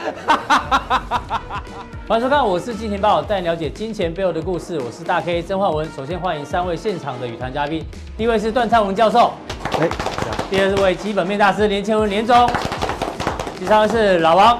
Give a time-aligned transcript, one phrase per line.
[2.08, 4.80] 欢迎收看，我是金钱豹，带你了解金钱背后的故事。
[4.80, 5.86] 我是大 K 曾焕文。
[5.92, 7.84] 首先欢迎三位现场的语坛嘉宾，
[8.16, 9.32] 第一位是段昌文教授，
[9.78, 9.88] 哎，
[10.48, 12.48] 第二位基本面大师连千文连总，
[13.58, 14.58] 第三位是老王。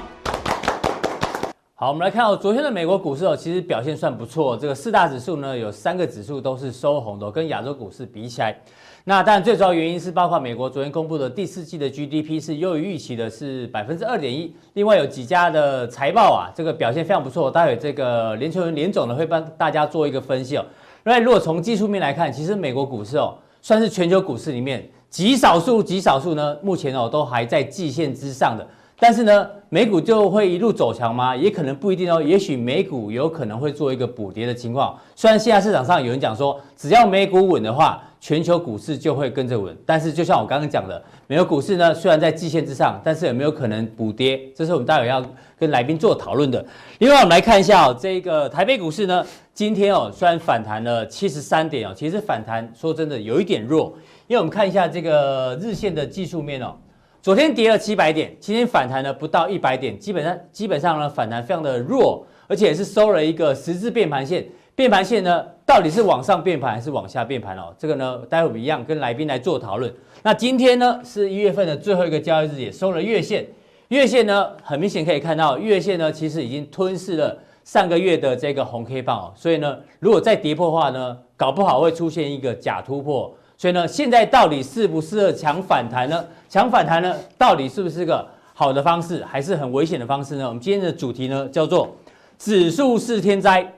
[1.74, 4.56] 好，我们来看哦，昨天的美国股市哦，其实表现算不错。
[4.56, 8.54] 这个四大指数呢，有三个指数都是收红的，跟亚洲股市比起来。
[9.04, 14.54] 那当然，最主要原因是包括美国昨天公布的第四季的 GDP 是优于预期的，是百分之二点一。
[14.74, 17.50] 另外有几家的财报啊，这个表现非常不错。
[17.50, 20.64] 待会这个连干文连总呢会帮大家做一个分析哦。
[21.02, 28.66] 那如果从技术面来看，其实美国股市哦算是全球股市里面极少数极少数呢，目前哦都还在季线之上的。
[28.98, 31.34] 但是呢，美股就会一路走强吗？
[31.34, 32.22] 也可能不一定哦。
[32.22, 34.94] 也许美股有可能会做一个补跌的情况。
[35.16, 39.76] 虽然现在市场上有人讲说，只要美股稳的话，全球股市就会跟着稳。
[39.86, 44.40] 但是就像我刚刚讲的，美国股市呢虽然在季线之上，但是有没有可能补跌？
[44.54, 45.24] 这是我们待会要
[45.58, 46.64] 跟来宾做讨论的。
[46.98, 56.76] 另外，我们来看一下哦，这个台北股市呢，今天哦虽然反弹了七十三点哦，其实反弹说真的有一点弱，因为我们看一下这个日线的技术面哦。
[57.22, 64.46] 昨天跌了七百点，今天反弹了不到一百点，基本上基本上呢反弹非常的弱，而且是收了一个十字变盘线。
[64.74, 67.72] 变盘线呢到底是往上变盘还是往下变盘哦？
[67.78, 69.94] 这个呢待会我们一样跟来宾来做讨论。
[70.24, 73.46] 那今天呢是一月份的最后一个交易日，也收了月线。
[73.86, 83.32] 月线呢很明显可以看到，月线呢其实已经吞噬了上个月的这个红 K 棒哦，所以呢如果再跌破的话呢，搞不好会出现一个假突破。
[83.56, 86.24] 所以呢，现在到底适不适合抢反弹呢？
[86.48, 90.48] 抢反弹呢，到底是不是个好的方式，还是很危险的方式呢？
[90.48, 91.94] 我们今天的主题呢，叫做
[92.40, 93.72] 指数是天灾，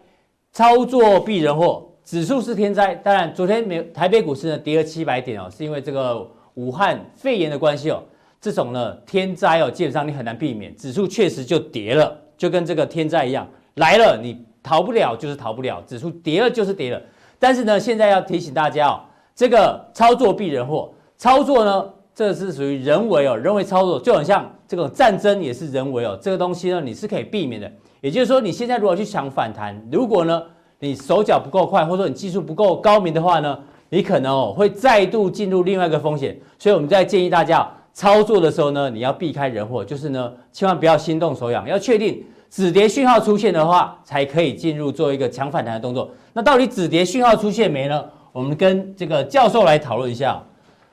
[0.52, 1.88] 操作避人祸。
[2.04, 8.02] 指数是天灾，当然昨天美台北股市呢跌了七百点哦，是因为这个武汉肺炎的关系哦。
[8.40, 17.00] 这种呢天灾哦，基本上你很难避免，指数确实就跌了，就跟这个天灾一样来了，你逃不了就是逃不了，指数跌了就是跌了。
[17.38, 19.00] 但是呢，现在要提醒大家哦。
[19.34, 27.72] 这个操作避人祸，操作呢，这是属于人为哦，人为操作就很像这个战争也是人为哦，这个东西呢你是可以避免的。
[28.02, 30.42] 也就是说，你现在如果去抢反弹，如果呢
[30.80, 33.58] 你手脚不够快，或者说你技术不够高明的话呢，
[33.88, 36.36] 你可能哦会再度进入另外一个风险。
[36.58, 46.10] 所以我们在建议大家操作的时候呢，你要避开人祸，就是呢千万不要心动手痒，要确定止跌讯号出现的话，才可以进入做一个抢反弹的动作。
[46.32, 48.04] 那到底止跌讯号出现没呢？
[48.32, 50.42] 我们跟这个教授来讨论一下，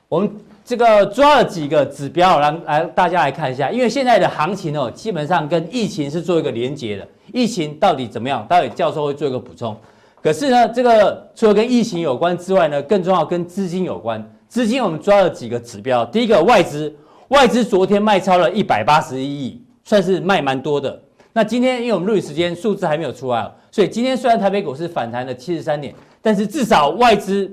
[0.08, 0.30] 我们
[0.70, 3.72] 这个抓了几个指标，让来大家来看一下。
[3.72, 7.04] 因为现在的行情哦，基本上跟疫情是做一个连结的。
[7.32, 8.46] 疫情到底怎么样？
[8.48, 9.76] 待会教授会做一个补充。
[10.22, 14.24] 可是呢，这个除了跟疫情有关之外呢，更重要跟资金有关。
[14.46, 16.06] 资金我们抓了几个指标。
[16.06, 16.94] 第一个外资，
[17.30, 21.02] 外资昨天卖超了一百八十一亿，算是卖蛮多的。
[21.32, 25.92] 那今天因为我们录影时间数字还没有出来，所以今天虽然台北股市反弹了七十三点。
[26.22, 27.50] 但是至少外资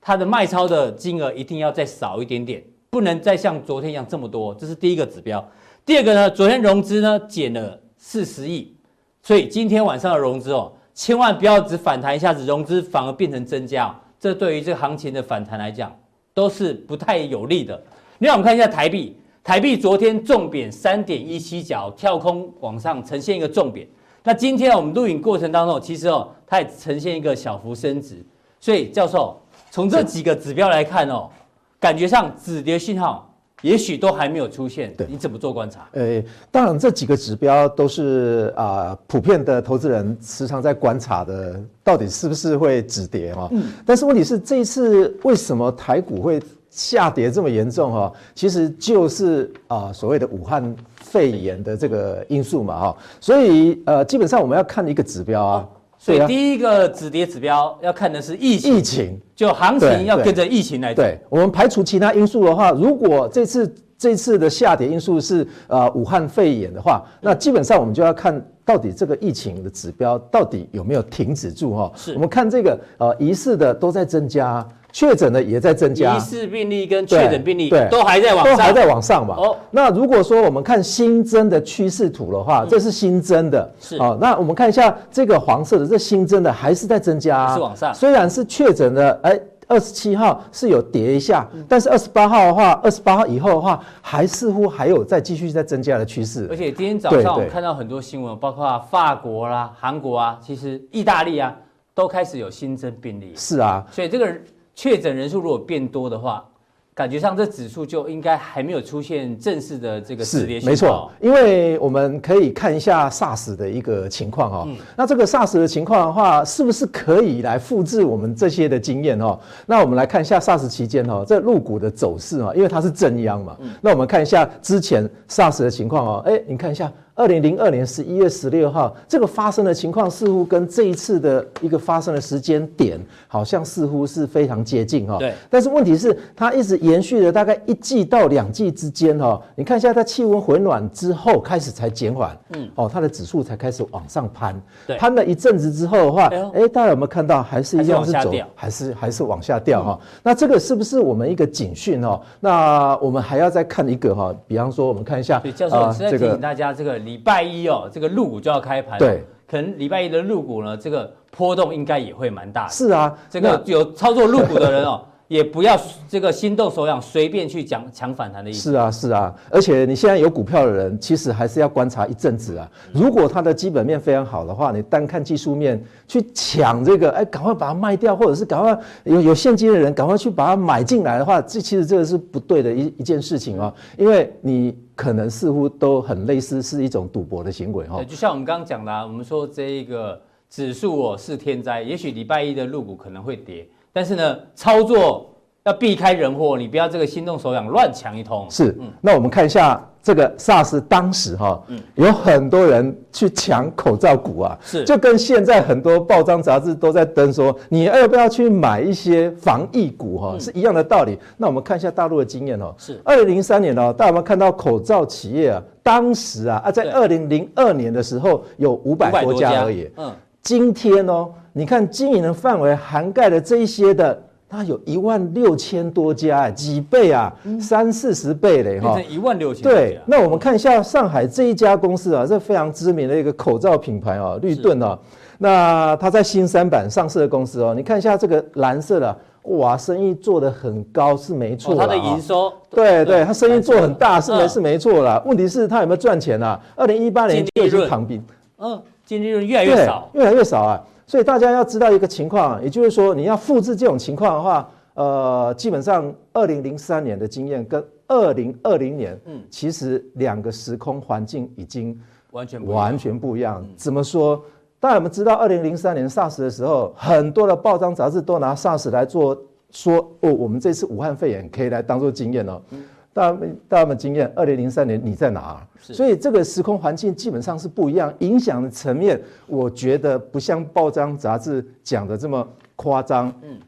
[0.00, 5.46] 它的卖超的金额一定要再少一点点，不能再像昨天一样这么多，这是第一个指标。
[5.84, 8.74] 第二个呢，昨天融资呢减了四十亿，
[9.22, 15.94] 所以今天晚上的融资哦，千万不要只反弹一下子，融资反而变成增加，这对于这个行情的反弹来讲
[16.32, 17.82] 都是不太有利的。
[18.18, 23.88] 另外我们看一下台币，台币昨天重贬三点一七角，跳空往上呈现一个重贬。
[24.22, 28.22] 那今天我们录影过程当中，其实哦，它也呈现一个小幅升值，
[28.60, 29.39] 所以教授
[29.70, 31.28] 从这几个指标来看哦，
[31.78, 33.32] 感觉上止跌信号
[33.62, 34.92] 也许都还没有出现。
[34.96, 35.88] 对，你怎么做观察？
[35.92, 43.48] 呃，当然这几个指标都是啊、呃，普遍的投资人时常在观察的，到底是不是会止跌哈？
[43.52, 43.72] 嗯。
[43.86, 46.40] 但是问题是这一次为什么台股会
[46.70, 48.12] 下跌这么严重哈？
[48.34, 50.74] 其实就是啊、呃，所谓的武汉。
[51.02, 55.68] 肺炎的这个因素嘛，哈，所以呃，基本上我们要看一个指标啊，
[56.02, 61.02] 所以第一个止跌指标要看的是疫情，疫情就行情要跟着疫情来走。
[61.02, 71.92] 对，我们排除其他因素的话，如果这次这次的下跌因素是呃武汉肺炎的话，那基本上我们就要看到底这个疫情的指标到底有没有停止住哈。
[71.94, 74.66] 是，我们看这个呃疑似的都在增加。
[74.92, 79.34] 确诊的也在增加，疑似病例跟确诊病例对都还在往上，都还在往上嘛。
[79.36, 84.16] 哦，那如果说我们看新增的趋势图的话，这是新增的，是啊。
[84.20, 87.94] 那我们看一下这个黄色的，这新增的还是在增加，是往上。
[87.94, 96.48] 虽然是确诊的，哎二十七号是有跌一下，嗯、但是二十八号的话，二十八号以后的话，还似乎还有在继续在增加的趋势。
[96.50, 101.54] 而且今天早上我看到很多新闻，包括法国啦、韩国啊，其实意大利啊，
[101.94, 103.32] 都开始有新增病例。
[103.36, 104.26] 是啊，所以这个
[104.74, 106.44] 确诊人数如果变多的话。
[106.92, 110.70] 感觉上，这指数就应该还没有出现正式的这个止跌信号。
[110.70, 114.64] 是没错，因为我们可以看一下 SARS 的一个情况哈。
[114.66, 119.38] 嗯、那这个 SARS 的情况的话，是不是可以来复制我们这些的经验哦？
[119.64, 123.56] 那我们来看一下 SARS 期间哦，这陆股的走势哈，因为它是正央嘛。
[123.60, 126.92] 嗯、那我们看一下之前 SARS 的情况哦，哎，你看一下。
[127.14, 132.98] 二零零二年十一月十六号，这个发生的情况似乎跟这一次的一个发生的时间点，
[133.28, 135.18] 好像似乎是非常接近哈。
[135.18, 135.34] 对。
[135.50, 139.38] 但是问题是，它一直延续了大概一季到两季之间哈。
[139.54, 144.58] 你看一下，它气温回暖之后开始才减缓，嗯，哦，它的指数才开始往上攀。
[144.86, 144.96] 对。
[144.96, 150.00] 攀了一阵子之后的话，哎，大家有没有看到，还是一样是走，还是还是往下掉哈？
[150.22, 152.18] 那这个是不是我们一个警讯哦？
[152.38, 156.99] 那我们还要再看一个哈，比方说，我们看一下，对，教授，我是在提醒大家这个。
[157.04, 162.72] 礼拜一哦，这个入股就要开盘，对，可能礼拜一的入股呢，这个波动应该也会蛮大的。
[162.72, 165.02] 是啊，这个有操作入股的人哦。
[165.30, 168.72] 也不要这个心动手痒，随便去讲抢反弹的意思。
[168.72, 172.68] 是啊，是啊，而且你现在有股票的人，其实还是要观察一阵子啊。
[172.92, 188.04] 如果它的基本面非常好的话，你单看技术面去抢这个，哎，赶快把它卖掉，或者是赶快有有现金的人赶快去把它买进来的话，这其实这个是不对的一一件事情哦，因为你可能似乎都很类似是一种赌博的行为哈。
[188.04, 190.20] 就像我们刚刚讲的，啊，我们说这一个
[190.50, 193.66] 指数哦是天灾，也许礼拜一的入股可能会跌。
[193.94, 198.46] 但是呢，操作要避开人祸，你不要这个心动手痒乱抢一通。
[198.50, 211.18] 是，嗯，那我们看一下这个 SARS 当时哈，嗯，有很多人去抢口罩股啊，是，就跟现在很多报章杂志都在登说，你要不要去买一些防疫股哈，是一样的道理。
[211.36, 215.62] 那我们看一下大陆的经验哦，是，二零零三年哦，大家有没有看到口罩企业啊？
[215.82, 220.12] 当时啊啊，在二零零二年的时候有五百多家而已，嗯，
[220.42, 221.28] 今天哦。
[221.52, 224.16] 你看经营的范围涵盖了这一些的，
[224.50, 229.62] 它有一万六千多家，几倍啊，嗯、三四十倍嘞哈，一万六千。
[229.62, 246.60] 对，那我们看一下上海这一家公司啊，这非常知名的一个口罩品牌哦，绿盾哦，是那它在新三板上市的公司哦，你看一下这个蓝色的，哇，生意做得很高是没错，它的营收，对对，它生意做很大是没是没错啦，问题是它有没有赚钱啊？
[246.74, 248.20] 二零一八年就已经躺平，
[248.58, 250.82] 嗯，净利润越来越少，越来越少啊。
[251.10, 263.66] 所以大家要知道一个情况，也就是说，你要复制这种情况的话，呃，基本上二零零三年的经验跟二零二零年，嗯，其实两个时空环境已经完全完全不一样。
[263.76, 264.40] 怎么说？
[264.78, 269.36] 大家我们知道，二零零三年 SARS 的时候，很多的报章杂志都拿 SARS 来做
[269.72, 272.62] 说，哦，我们这次武汉肺炎可以来当做经验哦。
[273.12, 275.60] 大家大家们经验，二零零三年你在哪儿？
[275.80, 283.58] 所以这个时空环境基本上是不一样，影响的层面，我觉得不像报章杂志讲的这么夸张，嗯，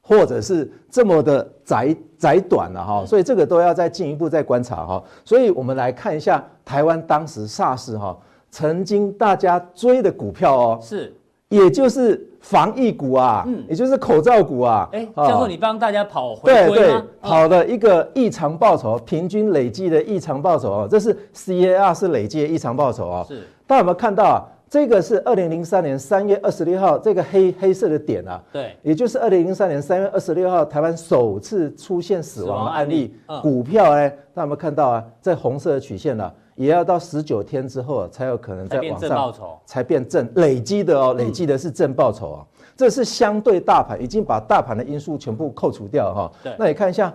[0.00, 3.04] 或者是这么的窄窄短了哈。
[3.04, 5.02] 所以这个都要再进一步再观察哈。
[5.24, 8.16] 所以我们来看一下台湾当时 SARS 哈，
[8.50, 11.12] 曾经大家追的股票哦，是，
[11.48, 12.28] 也就是。
[12.44, 16.74] 防疫股啊，嗯，也就是口罩股啊，哎，教授，你帮大家跑回归吗？
[16.74, 23.24] 对对，跑的一个异常报酬，平均累计的异常报酬哦，这是 CAR 是累计的异常报酬哦。
[23.26, 24.44] 是，大家有没有看到啊？
[24.68, 35.04] 这个是二零零三年三月二十六号，这个黑黑色的点啊，对，也就是二零零三年三月二十六号，台湾首次出现死亡的案例，股票呢，大家有没有看到啊？
[35.18, 36.30] 在红色的曲线呢？
[36.56, 39.34] 也要到十九天之后才有可能在往上，
[39.66, 42.46] 才变正累积的哦，累积的是正报酬啊，
[42.76, 46.32] 这是相对大盘已经把大盘的因素全部扣除掉哈。
[46.42, 47.12] 对，那你看一下，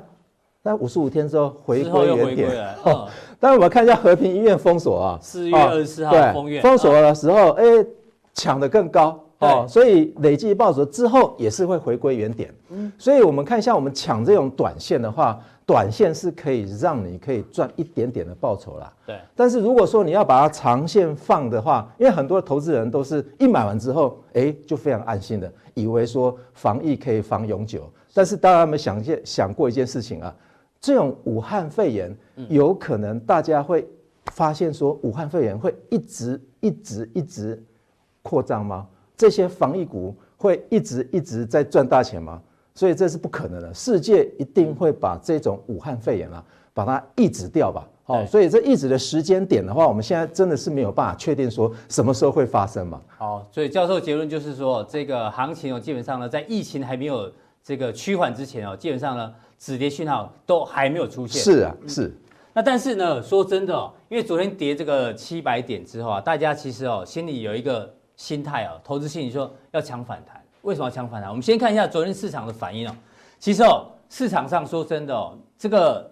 [0.61, 2.49] 那五十五天之后回归原点。
[2.83, 3.07] 哦，
[3.39, 6.61] 当然我们看一下和平医院封锁啊，四月二十四号封院。
[6.61, 7.63] 封锁的时候，哎，
[8.33, 9.17] 抢的更高。
[9.39, 12.53] 哦，所以累计报酬之后也是会回归原点。
[12.71, 15.39] 嗯，所以我们看一下，我们抢这种短线的话。
[15.69, 19.19] 短线是可以让你可以赚一点点的报酬啦，对。
[19.35, 27.87] 但是如果说你要把它长线放的话，因为很多投资人都是一买完之后，哎，就非常安心的，以为说防疫可以防永久。
[28.15, 30.35] 但是大家有没有想一想过一件事情啊？
[30.81, 33.87] 这种武汉肺炎有可能大家会
[34.31, 37.63] 发现说，武汉肺炎会一直一直一直
[38.23, 38.87] 扩张吗？
[39.15, 42.41] 这些防疫股会一直一直在赚大钱吗？
[42.79, 46.41] 所以这是不可能的，世界一定会把这种武汉肺炎啊，
[46.73, 47.85] 把它抑制掉吧。
[48.05, 53.01] 好，所以这抑制的时间点的话，我们现在真的是没有办法确定说什么时候会发生嘛。
[53.17, 57.29] 好，所以教授结论就是说，这个行情哦，基本上呢，在疫情还没有
[57.61, 61.43] 这个趋缓之前哦，基本上呢止跌讯号都还没有出现。
[61.43, 62.15] 是啊，是。
[62.53, 70.38] 那但是呢，说真的哦，因为昨天跌这个七百点之后啊，大家其实哦心里有一个心态哦，投资心理说要抢反弹。
[70.61, 71.29] 为什么要抢反弹？
[71.29, 72.95] 我们先看一下昨天市场的反应哦。
[73.39, 76.11] 其实哦，市场上说真的哦，这个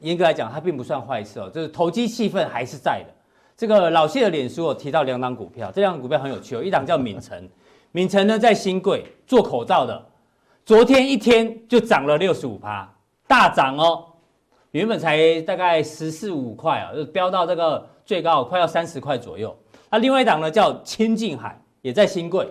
[0.00, 3.14] 严格来讲它并不算坏事哦，就是投机气氛还是在的。
[3.56, 7.48] 这个老谢的脸书哦提到两档股票，这两档股票很有趣哦，一档叫敏成，
[7.90, 10.06] 敏成呢在新贵做口罩的，
[10.64, 12.88] 昨天一天就涨了六十五趴，
[13.26, 14.04] 大涨哦。
[14.72, 19.56] 原本才大概十四五块啊，就飙到这个最高快要三十块左右。
[19.90, 22.46] 那另外一档呢叫清净海，也在新贵，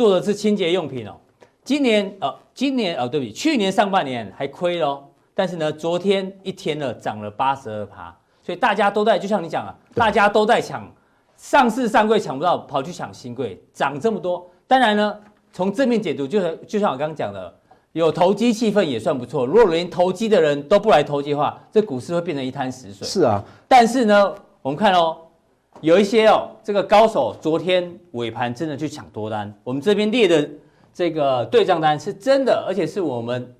[0.00, 1.14] 做的是清洁用品哦。
[1.62, 5.04] 今年呃，今年呃，对不起，去年上半年还亏喽。
[5.34, 10.90] 但是呢，昨天一天呢涨了八十二趴，所以大家都在，就像你讲啊，大家都在抢
[11.36, 14.50] 上市上柜抢不到，跑去抢新柜，涨这么多。
[14.66, 15.14] 当然呢，
[15.52, 17.54] 从正面解读，就是就像我刚刚讲的。
[17.92, 19.44] 有投机气氛也算不错。
[19.44, 23.06] 如果连投机的人都不来投机的话，这股市会变成一滩死水。
[23.06, 25.18] 是啊，但是呢，我们看哦，
[25.80, 29.52] 有一些哦，这个高手昨天尾盘真的去抢多单。
[29.64, 30.48] 我们这边列的
[30.92, 33.54] 这个对账单是真的，而且是我们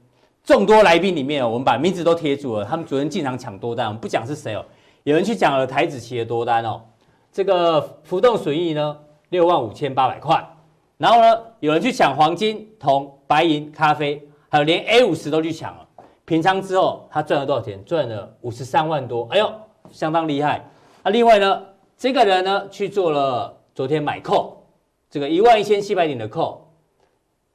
[0.44, 2.64] 众多来宾里面哦，我们把名字都贴住了。
[2.64, 4.64] 他们昨天经常抢多单，我们不讲是谁哦。
[5.04, 6.82] 有人去讲了台子期的多单哦，
[7.32, 8.96] 这个浮动损益呢
[9.30, 10.46] 六万五千八百块。
[10.98, 15.86] 然后呢，有人去抢黄金、铜、白银、咖啡，还有连 A 五十都去抢了。
[16.26, 17.82] 平仓之后，他赚了多少钱？
[17.86, 19.50] 赚了五十三万多，哎呦，
[19.90, 20.68] 相当厉害。
[21.02, 21.62] 那另外呢，
[22.00, 24.52] 这个人呢去做了昨天买 call，
[25.10, 26.56] 这个一万一千七百点的 call，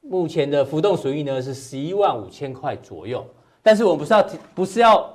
[0.01, 3.25] 目前的浮动损益呢是十一万五千块左右。
[3.63, 4.23] 但是我们不是要
[4.53, 5.11] 不是要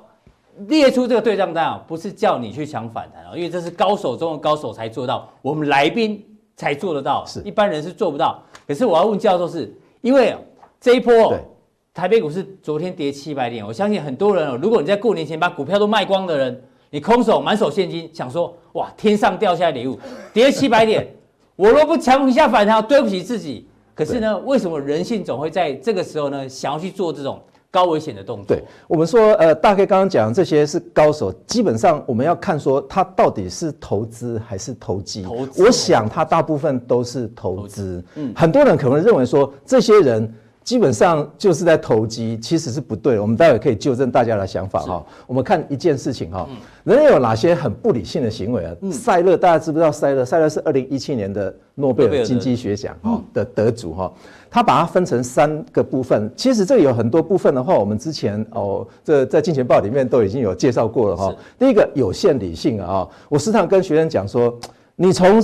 [0.67, 5.29] 列出这个对账单啊，不是叫你去抢反弹啊，因为这是高手中的高手才做到。
[5.43, 6.27] 我们来宾。
[6.57, 8.39] 才做得到，是一般人是做不到。
[8.69, 10.37] 可是我要问教授是，是因为
[10.79, 11.35] 这一波
[11.95, 19.99] 台北股市昨天跌七百点，我相信很多人哦，如果你在过年前把股票都卖光的人，你空手满手现金，想说哇，天上掉下来礼物，
[20.35, 21.07] 跌七百点，
[21.57, 23.67] 我若不抢一下反弹，对不起自己。
[23.95, 27.41] 可是呢，为什么人性总会在这个时候呢，想要去做这种？
[27.73, 28.47] 高危险的动作。
[28.49, 35.23] 对我们说，呃，大概刚刚讲这些是高手，基本上我们要看说他到底是投资还是投机。
[35.23, 38.05] 投资，我想他大部分都是投资。
[38.17, 40.35] 嗯，很多人可能认为说这些人。
[40.71, 43.19] 基本上就是在投机，其实是不对。
[43.19, 45.05] 我们待会可以纠正大家的想法哈。
[45.27, 46.49] 我们看一件事情哈，
[46.85, 48.73] 人有哪些很不理性的行为啊？
[48.93, 49.91] 塞勒大家知不知道？
[49.91, 54.13] 塞勒，塞勒是二零一七年的诺贝尔经济学奖哈的得主哈。
[54.49, 56.33] 他把它分成三个部分。
[56.37, 61.35] 其实这有很多部分的话，我们之前哦，这在金钱报里面都已经有介绍过了哈。
[61.59, 64.57] 第一个有限理性啊，我时常跟学生讲说，
[64.95, 65.43] 你从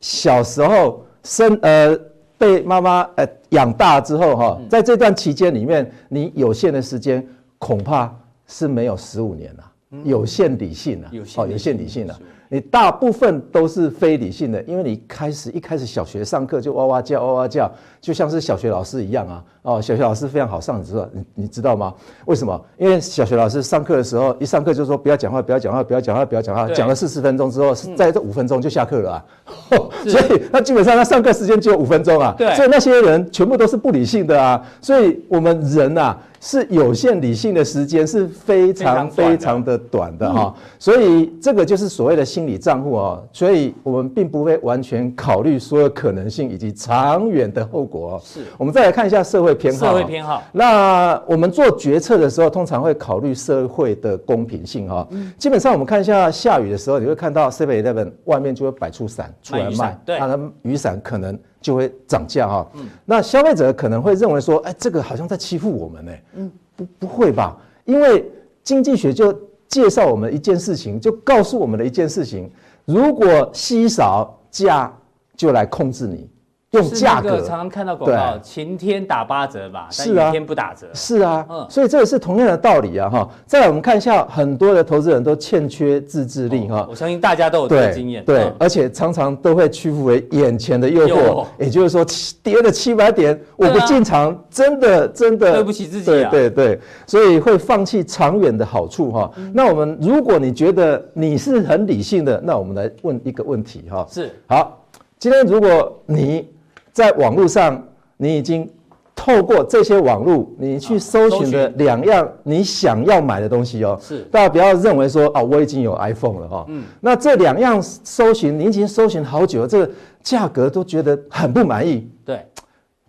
[0.00, 1.94] 小时候生呃。
[2.38, 7.26] 被妈妈呃养大之后哈，在这段期间里面，你有限的时间
[7.58, 8.14] 恐怕
[8.46, 9.64] 是没有十五年了。
[10.04, 12.18] 有限理性啊，哦，有限理性啊。
[12.48, 19.42] 你大部分都是非理性的，因为你开始一开始小学上课就哇哇叫哇哇叫，就像是小学老师一样啊。
[19.66, 21.92] 哦，小学老师非常好上，你知道你你知道吗？
[22.26, 22.64] 为什么？
[22.78, 29.24] 因为小学老师上课的时候一上课就说不要讲话，不要讲话，不要讲话，不要讲话，讲了四十分钟之后，在这五分钟就下课了啊。
[30.06, 32.32] 所以那基本上他上课时间只有五分钟啊。
[32.38, 34.62] 对，所以那些人全部都是不理性的啊。
[34.80, 36.16] 所以我们人呐。
[36.38, 48.20] 是有限理性的时间是非常非常的短的哈，所以这个就是所谓的心理账户啊，所以我们并不会完全考虑所有可能性以及长远的后果。
[48.22, 49.86] 是，我们再来看一下社会偏好。
[49.86, 50.42] 社会偏好。
[50.52, 55.08] 那我们做决策的时候，通常会考虑社会的公平性哈。
[55.36, 61.36] 基本上我们看一下下雨的时候，你会看到 Seven Eleven 外面就会摆出伞出来卖，对，它的雨伞可能。
[61.58, 62.70] 就会涨价哈，
[63.04, 66.12] 那消费者可能会认为说，哎，这个好像在欺负我们呢？
[66.36, 67.56] 嗯，不，不会吧？
[67.86, 68.24] 因为
[68.62, 69.36] 经济学就
[69.66, 72.48] 介绍我们一件事情，就告诉我们的一件事情，
[72.84, 74.96] 如果稀少，价
[75.34, 76.30] 就来控制你。
[76.72, 77.40] 用价格。
[77.40, 80.86] 常常看到广告，晴天打八折吧，但雨天不打折。
[80.92, 83.28] 是啊，嗯，所以这也是同样的道理啊，哈。
[83.46, 86.86] 再来我们看一下，很多的投资人都欠缺自制力，哈。
[86.90, 92.04] 我相信大家都有这个经验，对，而且常常都会屈服为眼前的诱惑，也就是说，
[92.42, 95.54] 跌了七百点，我不进场，真的真的。
[95.54, 99.30] 对不起自己，对对对，所以会放弃长远的好处，哈。
[99.54, 104.84] 那我们如果你觉得你是很理性的，那我们来问一个问题，哈，是好，
[105.18, 106.48] 今天如果你
[106.96, 107.86] 在网络上，
[108.16, 108.66] 你已经
[109.14, 114.20] 透过这些网络，你去搜寻的两样你想要买的东西哦，是。
[114.30, 122.42] 大家不要认为说哦，我已经有 iPhone 了哦，嗯，那这两样搜寻你已经搜寻好久了，这个价格都觉得很不满意，对，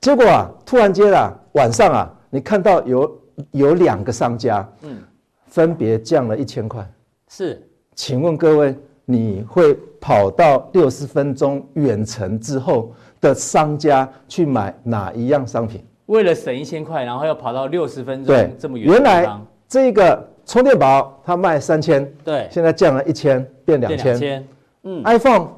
[0.02, 3.20] 结果啊，突然间啊，晚上啊，你看到有
[3.52, 4.98] 有两个商家，嗯，
[5.46, 6.86] 分别降了一千块，
[7.30, 7.66] 是，
[7.96, 8.76] 请问各位，
[9.06, 15.84] 你会跑到六十分钟远程之后的商家去买哪一样商品？
[16.08, 19.30] 为了省一千块，然后要跑到六十分钟对这么远，原来
[19.68, 24.48] 这个充电宝它卖三千，对，现在降了一千，变两千。
[24.84, 25.50] 嗯，iPhone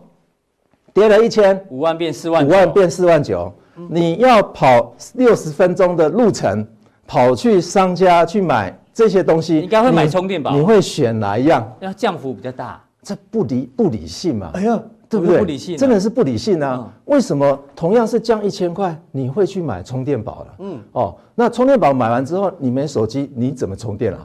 [0.91, 3.53] 跌了一千，五万变四万，五万变四万九。
[3.89, 6.65] 你要跑六十分钟的路程，
[7.05, 10.51] 跑去商家去买这些东西，应该会买充电宝。
[10.51, 11.71] 你会选哪一样？
[11.79, 14.49] 要降幅比较大，这不理不理性嘛？
[14.55, 15.39] 哎呀，对不对？
[15.39, 16.87] 不理性，真的是不理性啊！
[17.05, 20.47] 为什么同样是降一千块，你会去买充电宝了？
[20.59, 24.19] 嗯，哦，那充电宝买完之后，你没手机，你怎么充电啊？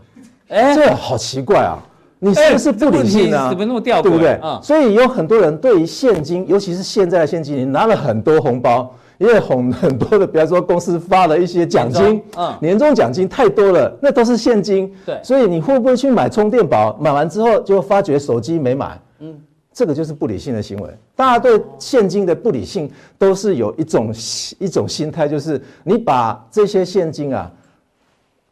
[0.48, 1.78] 哎，这好奇怪啊！
[2.18, 3.48] 你是不是不理性啊？
[3.48, 4.02] 怎么那么吊诡？
[4.02, 4.38] 对不对？
[4.62, 8.94] 所以有很多人对于现金，尤其是现在的现金，你拿了很多红包。
[9.16, 16.98] 因为很很多的，比方说公司发了一些奖金，嗯，年终奖金太多了，那都是现金，对，所以你会不会去买充电宝？
[17.00, 19.32] 买完之后就发觉手机没买，嗯，
[19.75, 20.88] 这个就是不理性的行为。
[21.14, 24.14] 大家对现金的不理性都是有一种
[24.59, 27.52] 一种心态，就是你把这些现金啊。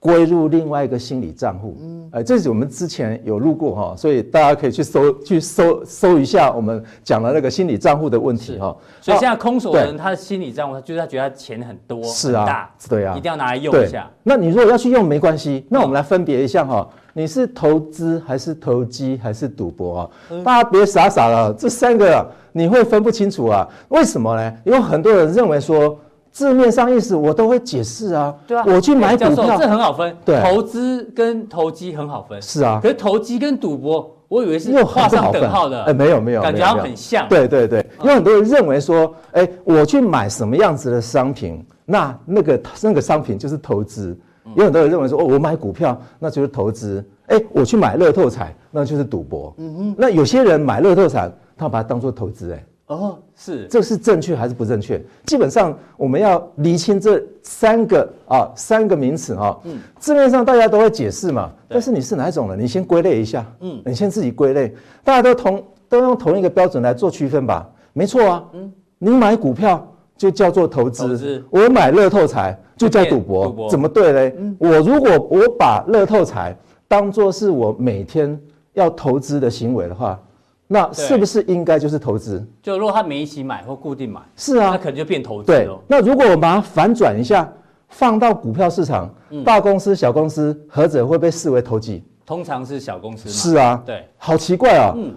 [0.04, 8.76] 归入另外一个心理账户，嗯，哎，这是我们之前有录过哈，所以大家可以去搜去搜搜一下我们讲的那个心理账户的问题哈。
[9.00, 14.10] 所以现在空手的人，他的心理账户，就是他觉得他钱很多，是啊，大，对啊，一定要拿来用一下。
[14.24, 20.10] 那你如果要去用没关系，那我们来分别一下哈，你是投资还是投机还是赌博啊？
[20.44, 23.68] 大家别傻傻了，这三个你会分不清楚啊？
[23.88, 24.52] 为什么呢？
[24.64, 25.98] 有很多人认为说。
[26.32, 44.18] 字面上意思我都会解释啊，对啊，我去买股票，这很好分，对，投资跟投机很好分，是啊，可是投机跟赌博，我以为是画上等号的，哎，没有没有，感觉好像很像，对对对，有很多人认为说，哎，我去买什么样子的商品，那那个那个商品就是投资，
[44.56, 52.64] 有很多人认为说，哦，我买股票那就是投资，哎，我去买乐透彩那就是赌博，嗯哼，那有些人买乐透彩，他把它当做投资，哎。
[52.88, 55.02] 哦，是，这是正确还是不正确？
[55.24, 59.58] 基本上我们要厘清这三个啊三个名词哈。
[59.64, 62.60] 嗯，字面上大家都会解释嘛，但是你是哪一种人？
[62.60, 63.46] 你先归类一下。
[63.60, 67.66] 嗯，你先自己归类，大家都同都用同一个标准来做区分吧。
[67.94, 68.44] 没错啊。
[68.52, 74.34] 嗯，你买股票就叫做投资，投我买乐透彩就叫赌博，赌博怎么对嘞？
[74.36, 76.54] 嗯，我如果我把乐透彩
[76.92, 78.38] 当做是我每天
[78.74, 80.20] 要投资的行为的话。
[80.66, 82.46] 那是不是应该就是投资？
[82.62, 85.46] 就如果他每一期买或固定买，是啊，那可能就变投资。
[85.46, 87.50] 对，那如果我们把它反转一下，
[87.88, 92.04] 放到股票市场，嗯、大公司、小公司，何者会被视为投机？
[92.26, 93.30] 通常是小公司。
[93.30, 94.98] 是啊，对，好奇怪啊、哦。
[94.98, 95.14] 嗯，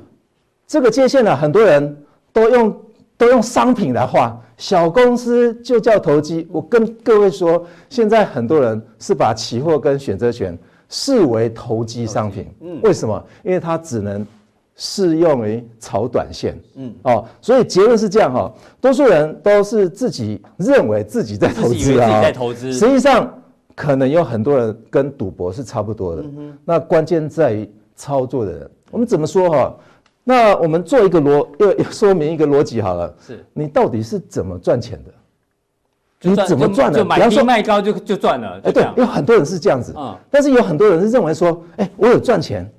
[0.65, 1.97] 这个界限呢，很多人
[2.31, 2.77] 都用
[3.17, 6.47] 都用商品来画，小公司就叫投机。
[6.51, 10.57] 我跟各位说，现在很多人是把期货跟选择权
[10.95, 12.47] 视为投机商品。
[12.61, 13.21] 嗯，为什么？
[13.43, 14.25] 因为它只能。
[14.77, 23.33] 适用于炒短线，嗯，哦，所以结论是这样哈，多数人都是自己认为自己在投资啊，自己在投资，实际上
[23.73, 26.23] 可能有很多人跟赌博是差不多的。
[26.23, 28.69] 嗯，那关键在于操作的人。
[28.91, 29.77] 我们怎么说哈？
[30.25, 33.15] 那我们做一个逻，要说明一个逻辑好了。
[33.25, 35.13] 是，你到底是怎么赚钱的？
[36.29, 36.99] 你怎么赚的？
[36.99, 38.59] 就买低卖高就就赚了。
[38.63, 39.93] 哎，对，有很多人是这样子。
[39.97, 42.69] 嗯，但是有很多人是认为说，哎，我有赚钱，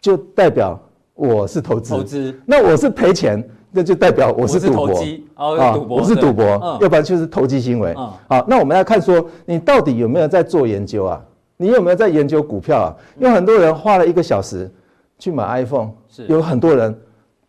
[0.00, 0.80] 就代表。
[1.16, 5.00] 我是投资，投资，那我是赔钱，那就代表我是赌博
[5.36, 6.44] 啊，我是赌博，
[6.80, 7.94] 要不然就是投机行为。
[7.94, 11.22] 好，那我们来看说，你到底有没有在做研究啊？
[11.56, 12.90] 你有没有在研究股票啊？
[13.20, 14.68] 有很多人花了一个小时
[15.16, 16.92] 去买 iPhone，是，有很多人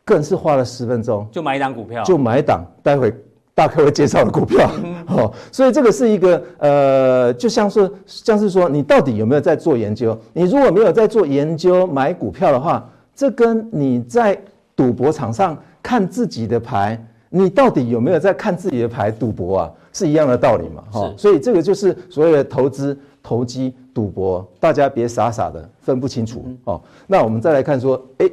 [0.04, 3.12] 更是花了十分钟就买一档股票，就买一档，待会
[3.56, 4.70] 大概会介绍的股票。
[5.08, 10.16] 哦，所以这个是一个呃，就像是像是说，你到底有没有在做研究？
[10.34, 14.40] 你如果没有在做研究买股票的话，这跟你在
[14.76, 19.72] 赌博场上看自己的牌，你到底有没有在看自己的牌赌博啊？
[19.94, 20.84] 是一样的道理嘛？
[20.92, 26.82] 哈，所以这个就是所谓的投资、投机、赌博，大家别傻傻的分不清楚哦。
[27.08, 28.30] 那我们再来看说，哎，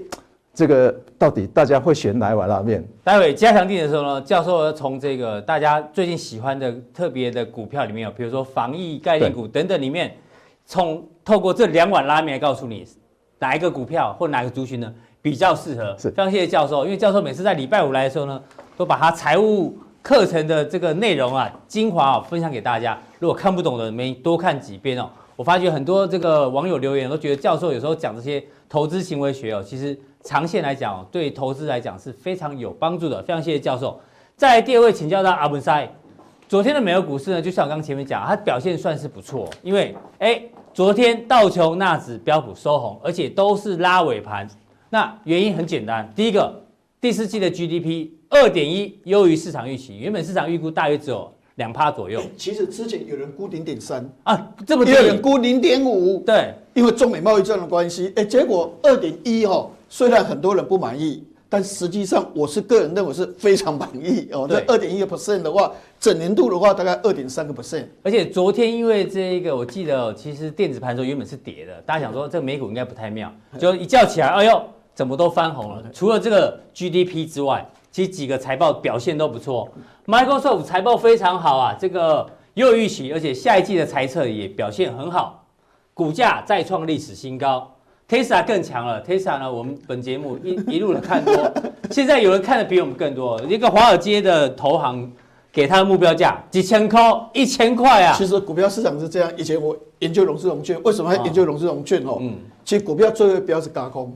[0.54, 2.84] 这个到底大家会选哪一碗拉面？
[3.04, 10.14] 待会加强定的时候呢，教授从这个大家最近喜欢的特别的股票里面有，比如说防疫概念股等等里面，
[10.66, 12.86] 从透过这两碗拉面来告诉你。
[13.38, 15.96] 哪一个股票或哪个族群呢比较适合？
[15.98, 18.40] 是，非常谢谢教授，因为教授每次在礼拜五来的时候呢，
[18.76, 22.96] 都把他财务课程的这个内容啊精华啊分享给大家。
[23.18, 25.10] 如果看不懂的，没多看几遍哦。
[25.34, 33.22] 我发觉很多这个网友留言都觉得教授有时候讲这些投资行为学哦，其实长线来讲对投资来讲是非常有帮助的。
[33.22, 34.00] 非常谢谢教授。
[34.36, 35.88] 再来第二位请教到阿文塞，
[36.48, 44.48] 昨天的美国股市呢，就像我刚刚前面讲，它表现算是不错，因为哎，昨天道琼、纳指、标普收红，而且都是拉尾盘。
[44.90, 46.62] 那原因很简单，第一个，
[47.00, 52.20] 第四季的 GDP 二点一，优于市场预期，原本市场预估大约只有两趴左右。
[52.36, 61.22] 其实之前有人估零点三啊，这么低，有人估零点五，对，因为中美贸易战的关系，哎，结果二点一哦，虽然很多人不满意。
[61.50, 64.46] 但实际上，我是个人认为是非常满意哦。
[64.48, 67.84] 这二点一个 percent 的话，整年度的话大概二点三个 percent。
[68.02, 75.84] 而且昨天因为这一个，我记得其实电子盘中原本是跌的，大家想说这个美股应该不太妙，就一觉起来，哎呦，怎么都翻红了？
[75.92, 79.68] 除了这个 GDP 之外，其实几个财报表现都不错。
[80.06, 85.44] Microsoft 财报非常好啊，这个又预期，而且下一季的财测也表现很好，
[85.92, 87.70] 股价再创历史新高。
[88.12, 89.50] Tesla 更强了，Tesla 呢？
[89.50, 91.34] 我们本节目一一路的看多，
[91.90, 93.40] 现在有人看的比我们更多。
[93.48, 95.10] 一个华尔街的投行
[95.50, 97.00] 给他的目标价几千块，
[97.32, 98.14] 一千块啊！
[98.14, 102.02] 其实股票市场是这样，以前我研究融资融券，为什么要研究融资融券？
[102.04, 104.14] 哦，嗯，其实股票最后标是轧空，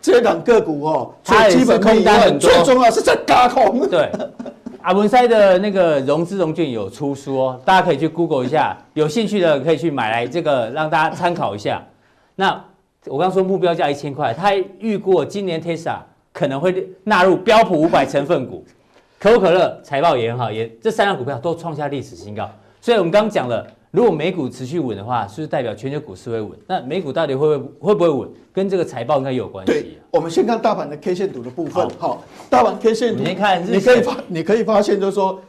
[0.00, 3.88] 这档个股哦，最基本空单很多，最重要是在轧空。
[3.88, 4.08] 对，
[4.82, 11.84] 阿文塞的那个融资融券有出书哦，大家可以去 Google 一下，有兴趣的可以去买来这个让大家参考一下。
[12.36, 12.62] 那。
[13.06, 15.98] 我刚说目标价一千块，他还预估今年 Tesla
[16.32, 18.64] 可能会纳入标普五百成分股，
[19.18, 22.48] 可口可乐财报也很好，也这三档股票都创下历史新高。
[22.80, 26.50] 所以我们刚刚讲了，如果美股持续稳的话，是不是代表全球股市会稳？
[26.66, 28.28] 那美股到底会不会会不会稳？
[28.52, 29.72] 跟这个财报应该有关系。
[29.72, 31.88] 对，我们先看大盘的 K 线图的部分。
[31.98, 35.40] 好，大盘 K 线图，你看，你可以发，你可以发现，就是说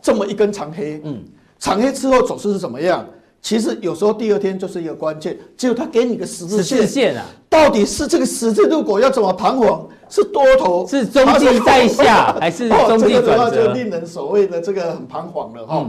[0.00, 1.22] 这么一根长黑，嗯，
[1.58, 3.06] 长黑之后走势是怎么样？
[3.44, 13.16] 其实有时候第二天就是一个关键，只有他给你个十字线，线啊，到底是这个十字路口要怎么弹簧，是多头，是中继在下，还是中继转折？
[13.16, 15.86] 哦，这个的话就令人所谓的这个很彷徨了哈。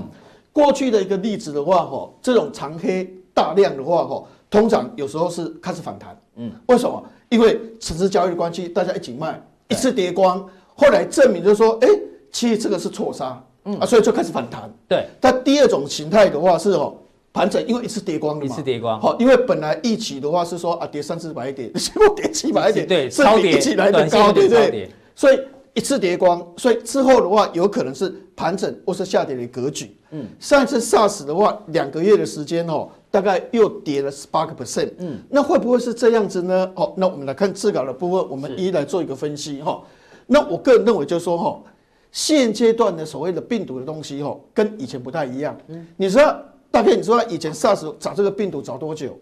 [0.51, 6.13] 过去的一个例子的话，哈，这种长黑大量的话，哈，通常有时候是开始反弹。
[6.35, 7.01] 嗯，为什么？
[7.29, 11.87] 因为此次交易的关系，大家一起卖，一次跌光，后来证明就是说，哎，
[12.33, 14.69] 其实这个是错杀，嗯啊，所以就开始反弹。
[14.89, 16.93] 对，但第二种形态的话是哦。
[17.35, 18.97] 盘整，因为一次跌光了嘛，一次跌光。
[18.97, 24.89] 好，因为本来一起的话是说啊，跌三四百点， 结果跌七百点，对，超跌，一起来的高，对不对？
[25.13, 25.37] 所以
[25.73, 29.97] 一次跌光，所以之后的话有可能是盘整或是下跌的格局。
[30.11, 34.91] 嗯，上一次 SARS 的话，两个月的时间哦，大概又跌了十八个 percent。
[34.99, 36.71] 嗯，那会不会是这样子呢？
[36.75, 39.83] 哦，那我们来看字稿的部分，我们一一来做一个分析哈。
[40.25, 41.61] 那我个人认为就是说哈，
[42.13, 45.53] 现阶段的所谓的病毒的东西哈，跟以前不太一样。
[45.67, 46.21] 嗯，你说。
[46.75, 49.17] 大概你说以前 SARS 找这个病毒找多久？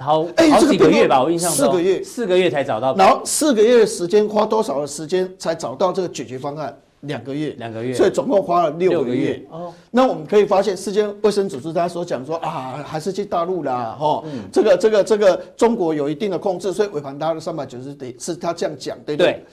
[0.00, 2.96] 好，哎，好几个月吧，我印象四个月，四个月才找到。
[2.96, 6.76] 然后四个月的时间花多少的时间才找到这个解决方案？
[7.02, 9.40] 两个月，两个月，所以总共花了六个月。
[9.50, 19.44] 哦，那我们可以发现，世界卫生组织他所讲说啊，还是去大陆啦，哈，这个这个这个中国有一定的控制，所以尾盘达了三百九十点，是他这样讲，对不对？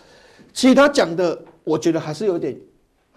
[0.54, 2.58] 其实他讲的，我觉得还是有点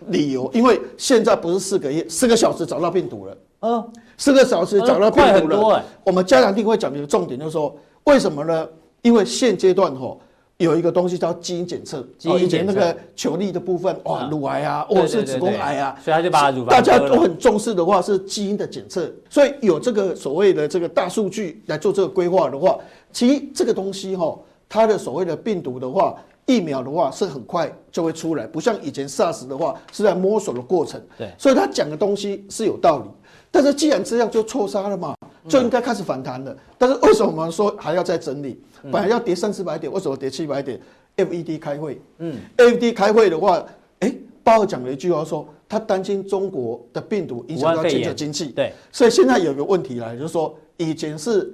[0.08, 3.36] 理由，因为现在不是四个月，四个小时找到病毒了。
[3.62, 5.82] 嗯，四个小时找到病毒了。
[6.04, 8.68] 我们加强定会讲的重点就是说，为什么呢？
[9.00, 10.20] 因为现阶段吼
[10.58, 22.78] 有一个东西叫基因检测，以前那个球粒的部分，哇，乳癌啊，或者是子宫癌啊，所以他就把乳大家都很重视的话是基因的检测，所以有这个所谓的这个大数据来做这个规划的话，
[23.10, 26.14] 其实这个东西吼，它的所谓的病毒的话。
[26.46, 31.00] 疫苗的话是很快就会出来，不像以前 SARS 的话是在摸索的过程。
[31.16, 33.04] 对，所以他讲的东西是有道理。
[33.50, 35.14] 但是既然这样就错杀了嘛，
[35.48, 36.56] 就应该开始反弹了。
[36.78, 38.60] 但是为什么我们说还要再整理？
[38.90, 40.80] 本来要跌三四百点，为什么跌七百点
[41.16, 43.64] ？FED 开会，嗯，FED 开会的话，
[43.98, 48.46] 哎，鲍尔讲了一句话说，他担心中国的病毒影响到全球经济。
[48.46, 51.52] 对，所以现在有个问题来，就是说以前是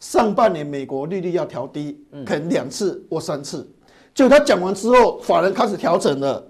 [0.00, 3.66] 上半年美国利率要调低，可能两次或三次。
[4.12, 6.44] 就他讲完之后，法人开始调整了，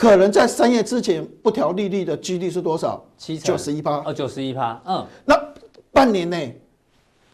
[0.00, 3.04] 可能在三月之前不调利率的几率是多少？
[3.18, 4.02] 七九十一趴。
[4.06, 4.80] 哦，九十一趴。
[4.86, 5.38] 嗯，那
[5.92, 6.58] 半年内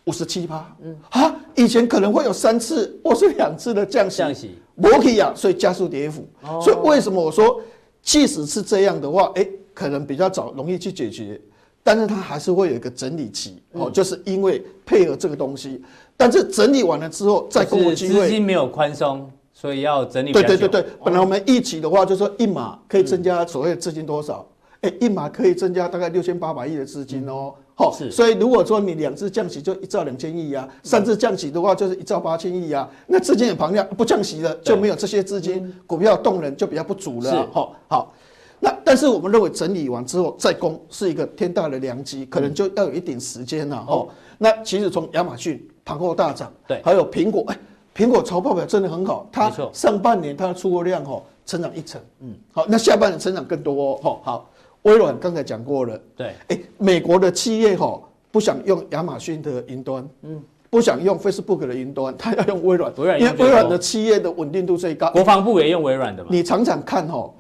[0.07, 0.77] 五十七趴。
[0.83, 4.19] 嗯，啊，以前可能会有三次或是两次的降息。
[4.19, 4.59] 降息。
[4.75, 6.29] 摩可以啊，所以加速跌幅。
[6.43, 6.61] 哦。
[6.61, 7.63] 所以为什么我说，
[8.03, 11.41] 即使是这样的话，哎，可能比较早容易去解决，
[11.85, 13.63] 但是它还是会有一个整理期。
[13.75, 15.81] 哦，就是因为配合这个东西，
[16.17, 18.23] 但是整理完了之后再公布机会。
[18.23, 19.31] 资金没有宽松。
[19.59, 20.33] 所以要整理。
[20.33, 24.47] 对对对对，本来我们一起的话，就是说一码可以增加所谓的资金多少？
[24.83, 27.55] 哎，一码可以增加大概六千八百亿的资金哦。
[27.75, 28.11] 好，是。
[28.11, 37.49] 所以如果说你两次降息就一兆两千亿啊，三次降息的话就是一兆八千亿啊，那资金很庞大，不降息了就没有这些资金，股票动能就比较不足了。
[37.51, 38.13] 好，好。
[38.61, 44.09] 那但是我们认为整理完之后再攻是一个天大的良机，可能就要有一点时间了哦。
[44.39, 47.59] 那其实从亚马逊盘后大涨，对，还有苹果，哎，
[47.97, 54.21] 苹果财报表真的很好，它上半年它的出货量哈成长一成，嗯，好，那下半年成长更多哦。
[54.23, 54.51] 好，
[54.83, 57.99] 微软刚才讲过了，对，哎，美国的企业哈
[58.31, 60.43] 不想用亚马逊的云端，嗯。
[60.69, 65.09] 不想用 Facebook 的云端，他要用微软，因为微软的企业的稳定度最高。
[65.13, 66.29] 国防部也用微软的嘛？
[66.31, 67.33] 你常常看哈，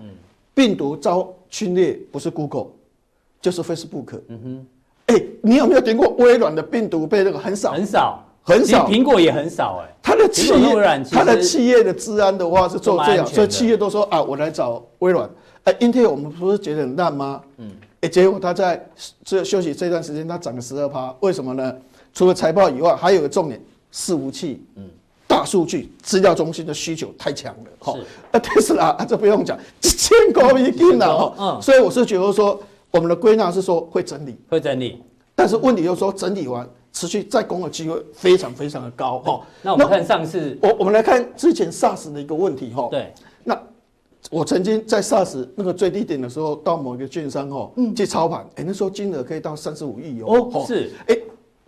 [0.55, 2.69] 病毒遭侵略不是 Google，
[3.40, 4.21] 就是 Facebook。
[4.29, 4.66] 嗯哼，
[5.14, 7.73] 哎，你有没有听过微软的病毒被那个很少？
[7.73, 8.88] 很少，很少。
[8.88, 9.92] 苹果也很少哎。
[10.02, 15.28] 它的企业，它的企业的治安的话是做这样，所以企业都说啊，我来找微软。
[15.64, 17.42] 哎，Intel 我们不是觉得很烂吗？
[17.56, 18.88] 嗯，哎，结果它在
[19.24, 21.74] 这休息这段时间，它涨了十二趴，为什么呢？
[22.14, 23.61] 除了财报以外，还有个重点，
[23.92, 24.88] 伺服器，嗯，
[25.26, 27.98] 大数据、资料中心的需求太强了，哈。
[28.30, 31.35] 那特斯拉啊，这不用讲，千股已经了，哈。
[31.37, 31.61] 嗯。
[31.61, 35.02] 所以我是觉得说，我们的归纳是说会整理，会整理。
[35.35, 36.64] 但是问题就是说，整理完
[36.96, 39.46] 持续再攻的机会非常非常的高，哈。
[39.61, 42.88] 那我们看上次，我我们来看之前 SARS 的一个问题，哈。
[42.90, 43.12] 对。
[43.44, 43.61] 那
[44.30, 50.50] 我曾经在 SARS 那个最低点的时候，到某一个券商，哈，嗯，去操盘，哎，那时候金额可以到三十五亿哦。
[50.54, 51.18] 哦，是，哎。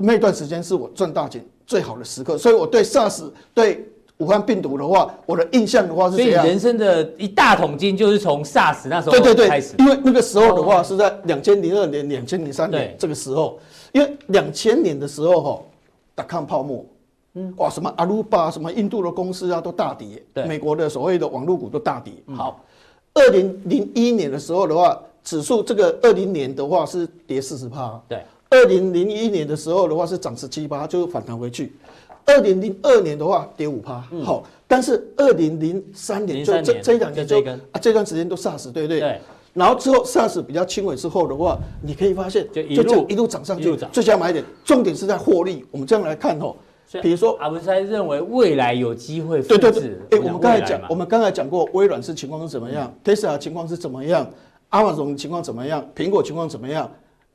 [0.00, 3.84] 那段时间是我赚大钱最好的时刻，所以我对 SARS 对
[4.18, 6.40] 武汉病毒的话，我的印象的话是这样。
[6.40, 13.58] 所以人生的一大桶金就是从 SARS 那时候对对对开始，因为那个时候的话是在两千零二年、两千零三年这个时候，
[13.98, 15.62] 因为两千年的时候哈，
[16.14, 16.86] 达康泡沫，
[17.34, 22.12] 嗯，哇，什么阿鲁巴、什么印度的公司啊都大跌，对，美国的所谓的网络股都大跌。
[22.36, 22.64] 好，
[23.14, 28.22] 二零零一年的时候的话，指数这个二零年的话是跌四十趴，对。
[28.50, 31.72] 二零零一年的时候的话是涨十七趴，就反弹回去。
[32.24, 39.00] 二零零二年的话跌五趴，好，但是二零零三年就这这两年就啊这段时间都 SARS，对不对？
[39.00, 39.20] 对。
[39.58, 44.44] 然后之后 SARS 比较轻微之后的话，你可以发现就这样一路涨上去，最佳买点。
[44.64, 45.66] 重点是在获利。
[45.72, 46.54] 我们这样来看哦，
[47.02, 54.26] 比如说阿文山认为未来有机会对对对，哎，我们刚才讲，我们刚才讲过微软是情况是怎么样，Tesla 情况是怎么样
[54.70, 56.90] ，Amazon 情况怎么样，苹果情况怎么样？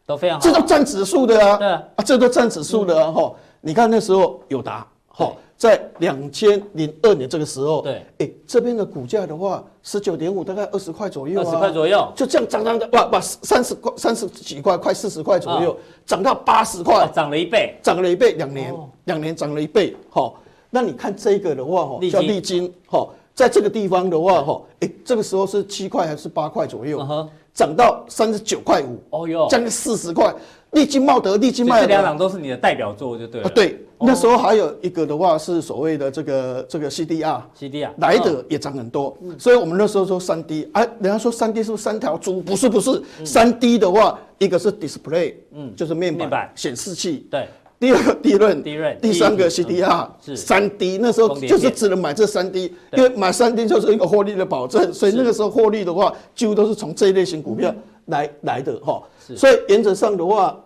[0.05, 20.33] 都非常好，这都占指数的啊，对啊，这都占指数的啊，哈，你看那时候有达，哈，在两千零二年这个时候，对，哎，这边的股价的话，十九点五，大概二十块左右，二十块左右，就这样涨涨的，哇哇，三十块、三十几块，快四十块左右，涨到八十块，涨了一倍，涨了一倍，两年，两年涨了一倍，哈，
[20.71, 27.29] 那你看这个的话，哈，叫丽晶，哈，在这个地方的话，哈，哎，这个时候是七块还是八块左右？
[27.53, 30.33] 涨到三十九块五，哦哟，将近四十块。
[30.71, 33.49] 利金茂德、利金卖，这两档都是你的代表作，就对了。
[33.51, 39.17] 对，那时候还有一个的话是所谓的这个这个 CDR，CDR 来的也涨很多。
[39.37, 42.41] 所以我们那时候说三 D，哎，人家说三 D 是不是三条猪？
[42.41, 47.47] 不是，不是，三 D 的话，一个是 Display，嗯，就是面板显示器，对。
[47.79, 48.63] 第二个 D 润
[49.01, 59.03] 第三个 CDR，是三 D，那时候就是只能买这三 D，因为买三 D 就是一个获利的保证，所以那个时候获利的话，几乎都是从这一类型股票来来的哈。
[59.35, 60.57] 所以原则上的话，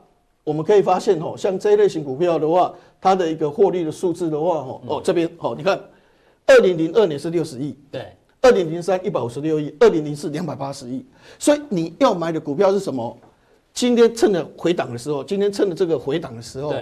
[0.48, 5.78] 我们可以发现哦，像这一类型股票的话，它的一个获利的数字的话，哦，哦这边好，你看，
[6.46, 8.06] 二零零二年是六十亿，对，
[8.42, 11.06] 二零零三一百五十六亿，二零零四两百八十亿，
[11.38, 13.18] 所以你要买的股票是什么？
[13.74, 16.74] 今天趁着回档的时候，今天趁着这个回档的时候。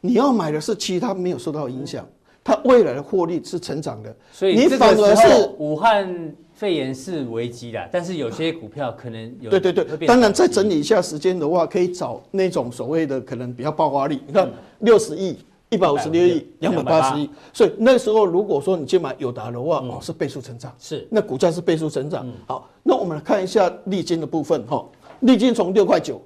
[0.00, 2.06] 你要买的是其他没有受到影响，
[2.44, 14.20] 它未来的获利是成长的，所以你反而是武汉肺炎是危机的，但是有些股票可能有对对对，当然再整理一下时间的话，可以找那种所谓的可能比较爆发力。
[14.26, 15.36] 你看六十亿、
[15.70, 22.26] 一百五十六亿、两百八十亿，所以那时候如果说你去买友达的话，哦是倍数成长，是那股价是倍数成长。
[22.44, 24.84] 好，那我们来看一下利金的部分哈，
[25.20, 26.20] 利金从六块九。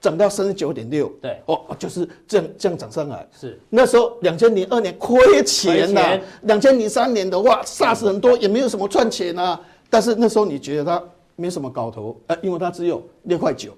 [0.00, 3.26] 涨到三十九点六，对，哦，就是这样这样涨上来。
[3.36, 9.60] 是那时候两千零二年亏钱呐，两千零三年的话，SARS 很多，也没有什么赚钱啊。
[9.90, 11.02] 但是那时候你觉得它
[11.34, 13.72] 没什么搞头，呃，因为它只有六块九，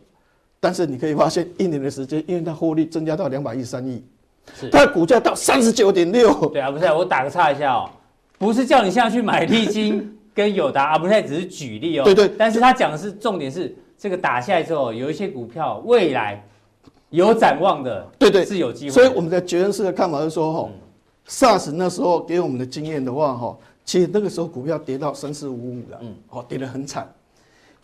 [0.60, 4.04] 但是你可以发现一年的时间，因为它获利增加到两百一十三亿，
[4.60, 6.32] 是它的股价到三十九点六。
[6.48, 7.88] 对啊，不是，我打个岔一下哦，
[8.38, 12.04] 不是叫你现在去买利金跟友达啊，不是，只是举例哦。
[12.06, 13.74] 对对，但是他讲的是重点是。
[14.00, 16.42] 这个打下来之后，有一些股票未来
[17.10, 18.90] 有展望的，对对，是有机会。
[18.90, 20.70] 所以我们的杰恩斯的看法是说，哈
[21.28, 27.06] ，SARS 那时候给我们的经验的话，哈，其实那个时候股票跌到三四五五了，嗯，哦，跌得很惨。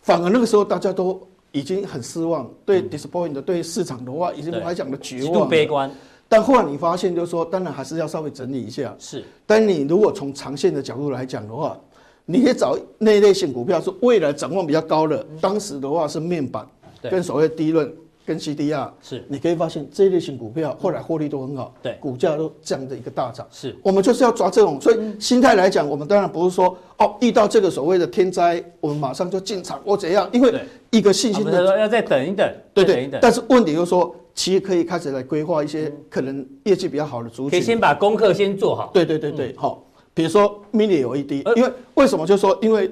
[0.01, 5.91] 反而那个时候大家都已经很失望，对 disappoint 对市场的话，已经来讲的绝望，极度悲观。
[6.27, 8.93] 但后来你发现，就是说，当然还是要稍微整理一下。
[8.97, 11.79] 是，但你如果从长线的角度来讲的话，
[12.27, 16.63] 你可以找那一类型股票是未来展望比较高的，当时的话是面板
[17.01, 17.91] 跟所谓低润。
[18.27, 23.47] 跟 CDR 是，你可以发现这一类型股票后来获利都很好，对，股价都这样的一个大涨。
[23.49, 30.53] 是，我们就是要抓这种，所以心态来讲，我们当然不是说哦，遇到这个所谓的天灾，我们马上就进场或怎样，因为
[30.89, 33.09] 一个信心的，说要再等一等，对对。
[33.21, 38.91] 但是问题就是说，其实可以开始来规划一些可能业绩比较好的族群，可以先把功课先做好。
[38.93, 39.86] 对对对对，好，
[40.17, 42.25] 比如说 Mini LED，因为为什么？
[42.25, 42.91] 就是说因为。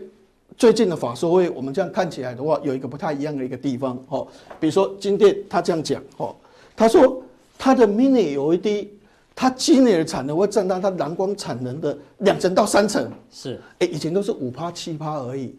[0.57, 4.25] 最近的法说会，我们这样看起来的话，有一个不太一样的一个地方，哦，
[4.57, 6.33] 比如说今天他这样讲，哦，
[6.77, 7.21] 他说
[7.57, 8.87] 他的 Mini LED，
[9.35, 15.53] 他今年的产能会占到他蓝光产能的两成到三成，是，哎，以前都是五趴七趴而已，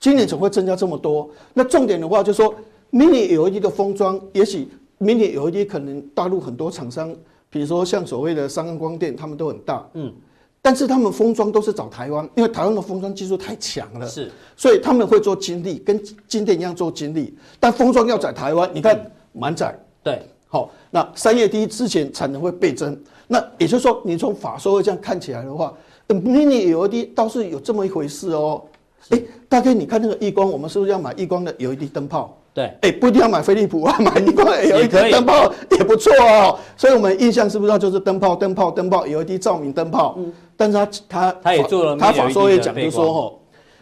[0.00, 1.30] 今年总会增加这么多。
[1.54, 2.52] 那重点的话，就是说
[2.90, 4.66] Mini LED 的封装，也许
[4.98, 7.14] Mini LED 可能大陆很多厂商，
[7.48, 10.12] 比如说像所谓的三安光电，他们都很大，嗯。
[10.62, 17.34] 但是他们封装都是找台湾，因为台湾的封装技术太强了，是，所以他们会做晶粒，跟今天一样做晶粒。
[17.58, 25.72] 但封装要在台湾，你看满载，对，好，那三月第一之前产能会倍增，那也就是说，你从法说会这样看起来的话
[26.08, 28.62] ，Mini LED 倒是有这么一回事哦。
[29.08, 32.36] 哎、欸，大概你看那个亿光，我们是不是要买亿光的 LED 灯泡？
[32.52, 36.58] 对，哎、欸，不一定要买飞利浦啊，买亿光 LED 灯泡也不错哦。
[36.76, 40.14] 所以我们印象是不是就是灯泡、灯泡、灯泡 LED 照明灯泡？
[40.18, 40.32] 嗯。
[40.56, 43.32] 但是他他他也做了，他法说也讲，就是说哦，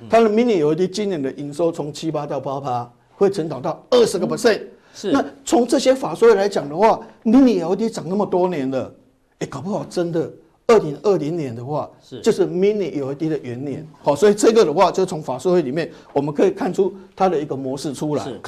[0.08, 4.60] 他的 mini LED 今年的营收从七八到八八，会成长到二十个 percent。
[4.94, 8.92] 是，那从这些法说来讲的话，mini LED 涨那么多年了，
[9.40, 10.30] 哎，搞不好真的
[10.68, 13.86] 二零二零年的话，是就是 mini LED 的元年。
[14.02, 18.22] 好，所以这个的话，就从法说会里面我们可以看出它的一个模式出来。
[18.22, 18.38] 是，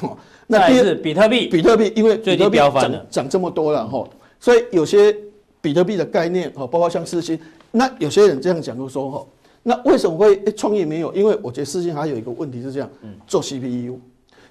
[0.46, 4.06] 那第二比特币，比特币因为比特币涨涨这么多了哈，
[4.38, 5.16] 所以有些
[5.62, 7.38] 比特币的概念哈，包括像四星。
[7.70, 9.26] 那有些人这样讲就说哈，
[9.62, 11.10] 那为什么会创业没有？
[11.14, 12.90] 因为我觉得四星还有一个问题是这样，
[13.26, 13.40] 做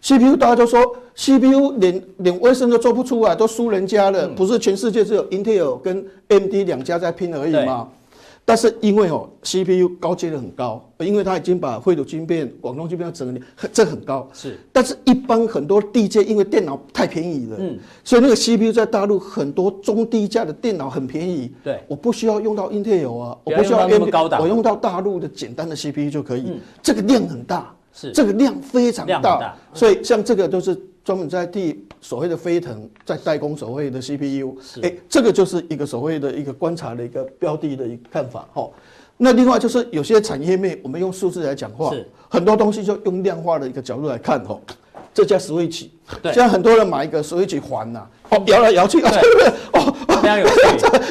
[0.01, 7.89] CPU，CPU 大家都说 CPU 连连威盛都做不出来，都输人家了，不是全世界只有 Intel 跟 AMD 两家在拼而已吗？
[8.45, 13.39] 但是因为哦，CPU 高阶的很高，因为它已经把绘图晶片、广东晶片整理，
[13.71, 14.27] 这很高。
[14.33, 21.51] 是，但是一般很多低阶，因为电脑太便宜了，嗯，所以那个 CPU 在大陆很多中低价的电脑很便宜。
[21.63, 26.59] 对，我不需要用到 Intel 啊，我不需要用那么高档，我用到大陆的简单的 CPU 就可以。
[26.81, 30.79] 这个量很大，是这个量非常大，所以像这个都是。
[31.01, 38.69] 专门在替所谓的飞腾在代工所谓的 CPU，哎，这个就是一个所谓的一个观察的一个标的的一个看法哈。
[39.17, 41.91] 那另外就是有些产业面，我们用数字来讲话，
[42.27, 44.59] 很多东西就用量化的一个角度来看哈。
[45.11, 45.87] 这家 Switch，
[46.21, 49.49] 现在很多人买一个 Switch 环呐，哦，摇来摇去，对不对？
[49.81, 50.61] 哦，非常有趣，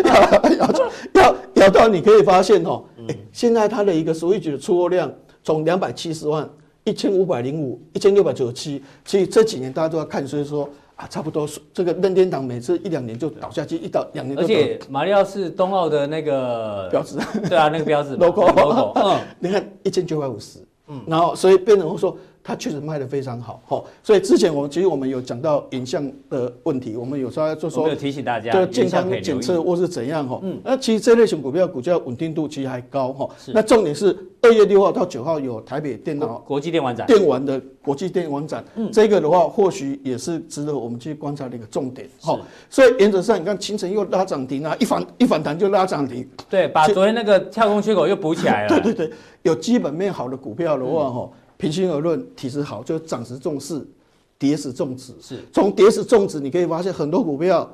[0.04, 0.82] 摇来摇去，
[1.14, 6.48] 摇摇到你可以发现哦，哎，现在它的一个 Switch 的出货量从两百七十万。
[6.88, 14.38] 一千五百零五，一千六百九十七，所以这几年大家都要看，所以说啊，差不多这个任天堂每次一两年就倒下去，一倒两年。
[14.38, 22.16] 而且马里奥是冬奥的那个标志， 对啊，那个标志 logo logo，嗯， 你看一千九百五十，嗯，然后所以变成说。
[22.48, 51.30] 它确实卖的非常好，哈，所以之前我们其实我们有讲到影像的问题，我们有时候就说，提醒大家，就健康检测或是怎样，哈，嗯，那其实这类型股票股价稳定度其实还高，哈，那重点是二月六号到九号有台北电脑国际电玩展，电玩的国际电玩展，嗯，这个的话或许也是值得我们去观察的一个重点，哈，所以原则上你看清晨又拉涨停啊，一反一反弹就拉涨停，对，把昨天那个跳空缺口又补起来了， 对对对，有基本面好的股票的话，哈。
[51.58, 53.84] 平心而论，体质好就涨时重视，
[54.38, 55.12] 跌时重视。
[55.20, 57.68] 是，从跌时重视，你可以发现很多股票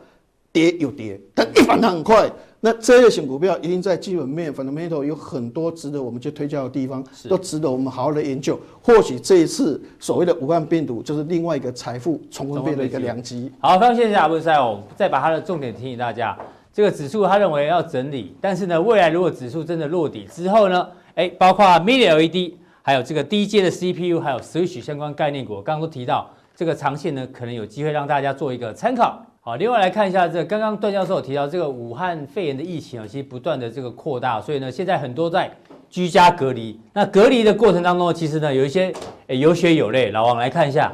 [0.51, 2.29] 跌有跌，但一反弹很快。
[2.61, 8.59] 那这类型股票一定在基本面、fundamental 有很多值得我们去推敲的地方，都值得我们好好的研究。
[8.81, 13.53] 或许这一次所谓的武汉病毒就是另外一个财富重分配的一个良机。
[13.59, 16.35] 好，非常谢谢阿文赛哦，再把它的重点提醒大家。
[16.73, 22.55] 这个指数他认为要整理，但是呢，未来如果指数真的落底之后呢，哎，包括 Mini LED。
[22.87, 29.25] 还有这个低阶的 CPU，还有 Switch 相关概念股，刚刚都提到，这个长线呢，可能有机会让大家做一个参考。
[29.41, 35.51] 好，另外来看一下这个，刚刚段教授提到这个武汉肺炎的疫情啊，其实不断的这个扩大，所以呢，现在很多在
[35.89, 36.79] 居家隔离。
[36.93, 38.93] 那隔离的过程当中，其实呢，有一些
[39.29, 40.11] 诶有血有泪。
[40.11, 40.93] 老王来看一下，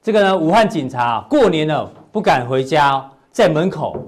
[0.00, 4.02] 这个呢，武汉警察过年了不敢回家，在门口，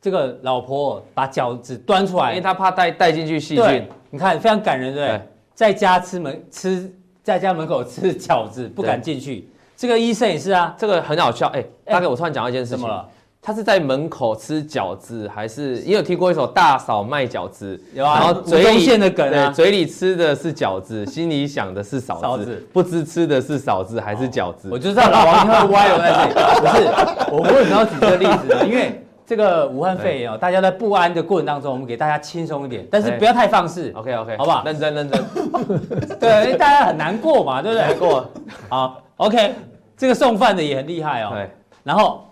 [0.00, 3.86] 这个老婆把饺子端出来，因为他怕带带进去细菌。
[4.08, 5.29] 你看非常感人，对不对？
[5.60, 6.90] 在家吃门吃，
[7.22, 9.46] 在家门口吃饺子，不敢进去。
[9.76, 11.48] 这个医生也是啊，这个很好笑。
[11.48, 12.78] 哎，大哥，我突然讲到一件事情。
[12.78, 13.06] 怎么了？
[13.42, 17.78] 他是在门口吃饺子，还是也有听过一首大嫂卖饺子？
[17.92, 24.70] 有啊，然后嘴里线的梗啊，嘴里吃的是饺子， 心里想的是嫂子，不知吃的是嫂子还是饺子。
[24.72, 26.88] 我就知道老王会歪了在这里，
[27.28, 28.66] 不是，我为什么要举这个例子呢？
[28.66, 33.92] 因为这个武汉肺炎哦，大家在不安的过程当中，我们给大家轻松一点，但是不要太放肆。
[33.94, 34.64] OK OK，好不好？
[34.64, 35.24] 认真认真。
[36.18, 37.86] 对，因为大家很难过嘛，对不对？
[37.86, 38.28] 难过。
[38.68, 39.54] 好，OK，
[39.96, 41.30] 这个送饭的也很厉害哦。
[41.32, 41.48] 对，
[41.84, 42.26] 然后。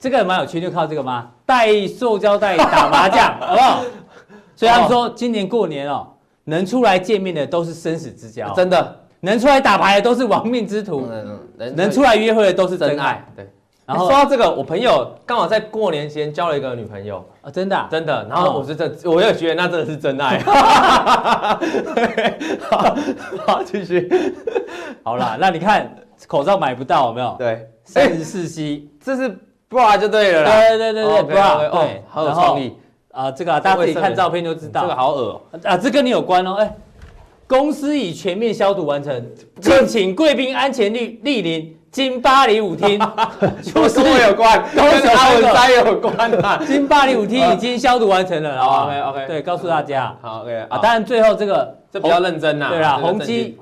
[0.00, 1.30] 这个蛮有趣，就靠这个吗？
[1.46, 3.82] 带塑胶袋打麻将， 好不好？
[4.56, 6.04] 所以他们说，今年过年哦，
[6.44, 8.82] 能出来见面的都是生死之交，真的；
[9.20, 11.06] 能出来打牌的都是亡命之徒，
[11.58, 13.22] 能能出来约会的都是真爱。
[13.36, 13.46] 对。
[13.90, 18.26] 然后说到这个，我朋友刚好在过年前交了一个女朋友啊，真的真的。
[18.30, 20.38] 然后我是这，我也觉得那真的是真爱。
[22.70, 22.96] 好，
[23.46, 24.08] 好，继续。
[25.02, 25.94] 好啦，那你看
[26.26, 27.34] 口罩买不到，有没有？
[27.38, 29.36] 对，三十四 C，这是。
[29.70, 32.74] bra 就对了啦，对对对对，bra，对，好有创意
[33.12, 33.30] 啊！
[33.30, 35.76] 这个大家自己看照片就知道，这个好恶啊！
[35.76, 36.74] 这跟你有关哦，哎，
[37.46, 39.24] 公司已全面消毒完成，
[39.60, 42.98] 敬请贵宾安全率莅临金巴黎舞厅，
[43.62, 46.60] 就是我有关，都 跟阿文山有关啊！
[46.66, 50.78] 金巴黎舞厅已经消毒完成了，OK OK，对，告诉大家，好 OK 啊！
[50.78, 53.58] 当然最后这个这比较认真呐，对啦，宏基。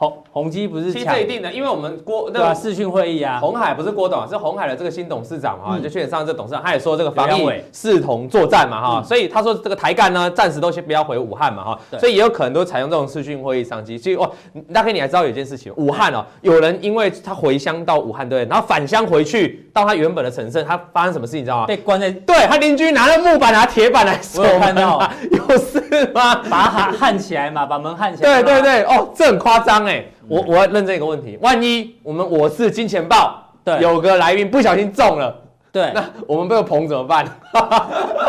[0.00, 2.54] 宏宏基不是其实这一定的，因为我们郭对吧？
[2.54, 13.98] 视讯会议啊，红海不是郭董，是红海的这个新董事长哈，就去年上这董事长，他也说这个防疫视同作战嘛哈，所以他说这个台干呢，暂时都先不要回武汉嘛哈，所以也有可能都采用这种视讯会议商机。
[13.98, 14.26] 所以哇，
[14.72, 21.66] 大概你还知道有一件事情，武汉哦，有人因为他回乡到武汉对，然后返乡回去到他原本的城镇，他发生什么事情你知道吗？
[21.66, 25.78] 被关在，对他邻居拿了木板拿铁板来锁门啊， 有事
[26.14, 26.36] 吗？
[26.48, 28.42] 把它焊焊起来嘛，把门焊起来。
[28.42, 29.89] 对对对，哦，这很夸张哎。
[30.28, 35.34] 我我要认这个问题，万一我们我是金钱豹，对，有个来宾不小心中了，
[35.72, 37.24] 对，那我们被我捧怎么办？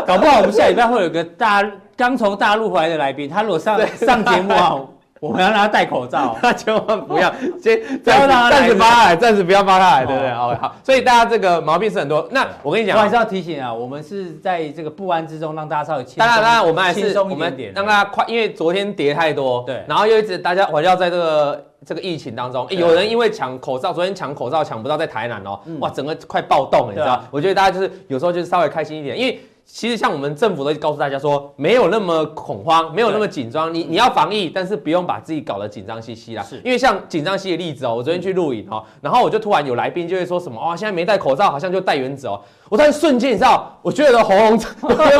[0.05, 1.63] 搞不好我们下礼拜会有个大
[1.95, 4.79] 刚从大陆回来的来宾，他如果上上节目啊。
[5.21, 10.31] 我们要让他戴口罩， 他千万不要， 先暂暂时发他来，暂时不要发他来，对不对？
[10.31, 12.27] 好，好，所以大家这个毛病是很多。
[12.31, 16.17] 那我跟你讲，我还是要提醒啊，我们是在这个不安之中，让大家稍微轻松。
[16.17, 27.23] 当然，当然，我们还是我们让大家快，因为昨天跌太多，对，然后又一直大家围绕在这个这个疫情当中，有人因为抢口罩，昨天抢口罩抢不到，在台南哦，哇，整个快暴动了，你知道？
[27.29, 29.39] 我觉得大家就是有时候就是稍微开心一点，因为。
[29.73, 33.73] 其实像我们政府都告诉大家说，没有那么恐慌，没有那么紧张。
[33.73, 36.43] 你你要防疫，但是不用把自己搞得紧张兮兮啦。
[36.43, 42.39] 是，因为像紧张兮的例子哦，我昨天去录影哦，然后我就突然有来宾就会说什么哦，现在没戴口罩，好像就戴原子哦。
[42.67, 44.59] 我突然瞬间你知道，我觉得喉咙、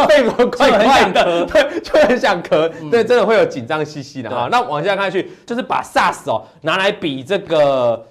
[0.08, 4.50] 肺部快快的 对，就很想咳，对，真的会有紧张兮兮的哈。
[4.52, 8.06] 那往下看去，就是把 SARS 哦拿来比这个。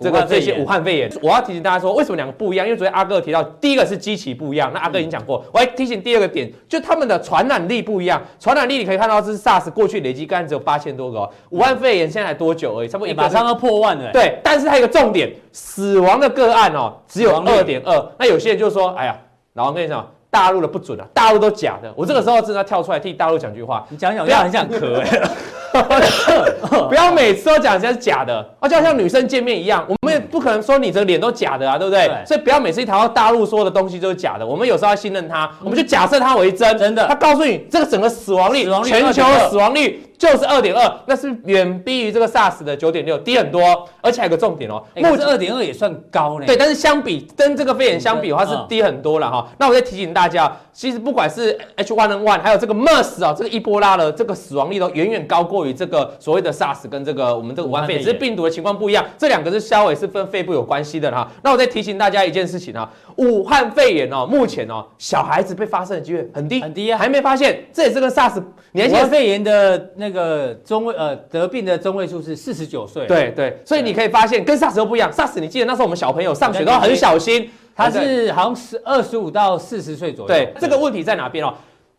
[0.00, 2.66] 这个这些武汉肺炎，我要提醒大家说，为什么两个不一样？
[2.66, 5.44] 因为昨天阿哥提到，第一个是机器不一样，那阿哥已经讲过。
[5.52, 8.20] 我还提醒第二个点，就他们的传染力不一样。
[8.40, 14.10] 传染力你可以看到，这是 SARS 过去累积个案只有八千多个，武汉肺炎现在才多久而已，差不多马上要破万了。
[14.12, 18.10] 对，但是它有个重点，死亡的个案哦，只有二点二。
[18.18, 19.16] 那有些人就说，哎呀，
[19.54, 20.10] 老王跟你讲。
[20.34, 21.88] 大陆的不准啊，大陆都假的。
[21.94, 25.20] 我这个时候真的要跳出来替大陆讲句话，你讲讲，不要很想咳哎，
[26.88, 32.08] 不要每次都讲人家是假的，哦，就好像女生见面一样，我们也不可能说你这个脸都假的啊，对不对？
[32.26, 40.00] 所以不要每次一谈到大陆说的东西就是假的，我们有时候要信任他，我们就假设他为真，真的，他告诉你这个整个死亡率，全球的死亡率。
[40.16, 46.46] 就是二点二，那是远低于这个 SARS 的九点六，低很多，而且还有个重点哦，目前二点二也算高呢。
[46.46, 49.46] 对，但是相比跟这个肺炎相比的话，是低很多了哈。
[49.58, 61.30] 那我再提醒大家，其实不管是 H1N1 还有这个 MERS 啊，这个伊波拉的这个死亡率都远远高过于这个所谓的 SARS 跟这个我们这个武汉肺炎，只是病毒的情况不一样，这两个是稍微是跟肺部有关系的哈。
[61.42, 68.42] 那我再提醒大家一件事情啊，武汉肺炎哦，目前哦，小孩子被发生的机会很低很低啊，还没发现，这也是跟 SARS
[68.72, 75.10] 年轻肺炎的那个中位呃得病的中位数是四十九岁，对对，所以你可以发现跟 SARS 都不一样。
[75.10, 80.28] SARS 你记得那时候我们小朋友上学都很小心，他是好像是二十五到四十岁左右。
[80.28, 81.54] 对，这个问题在哪边哦？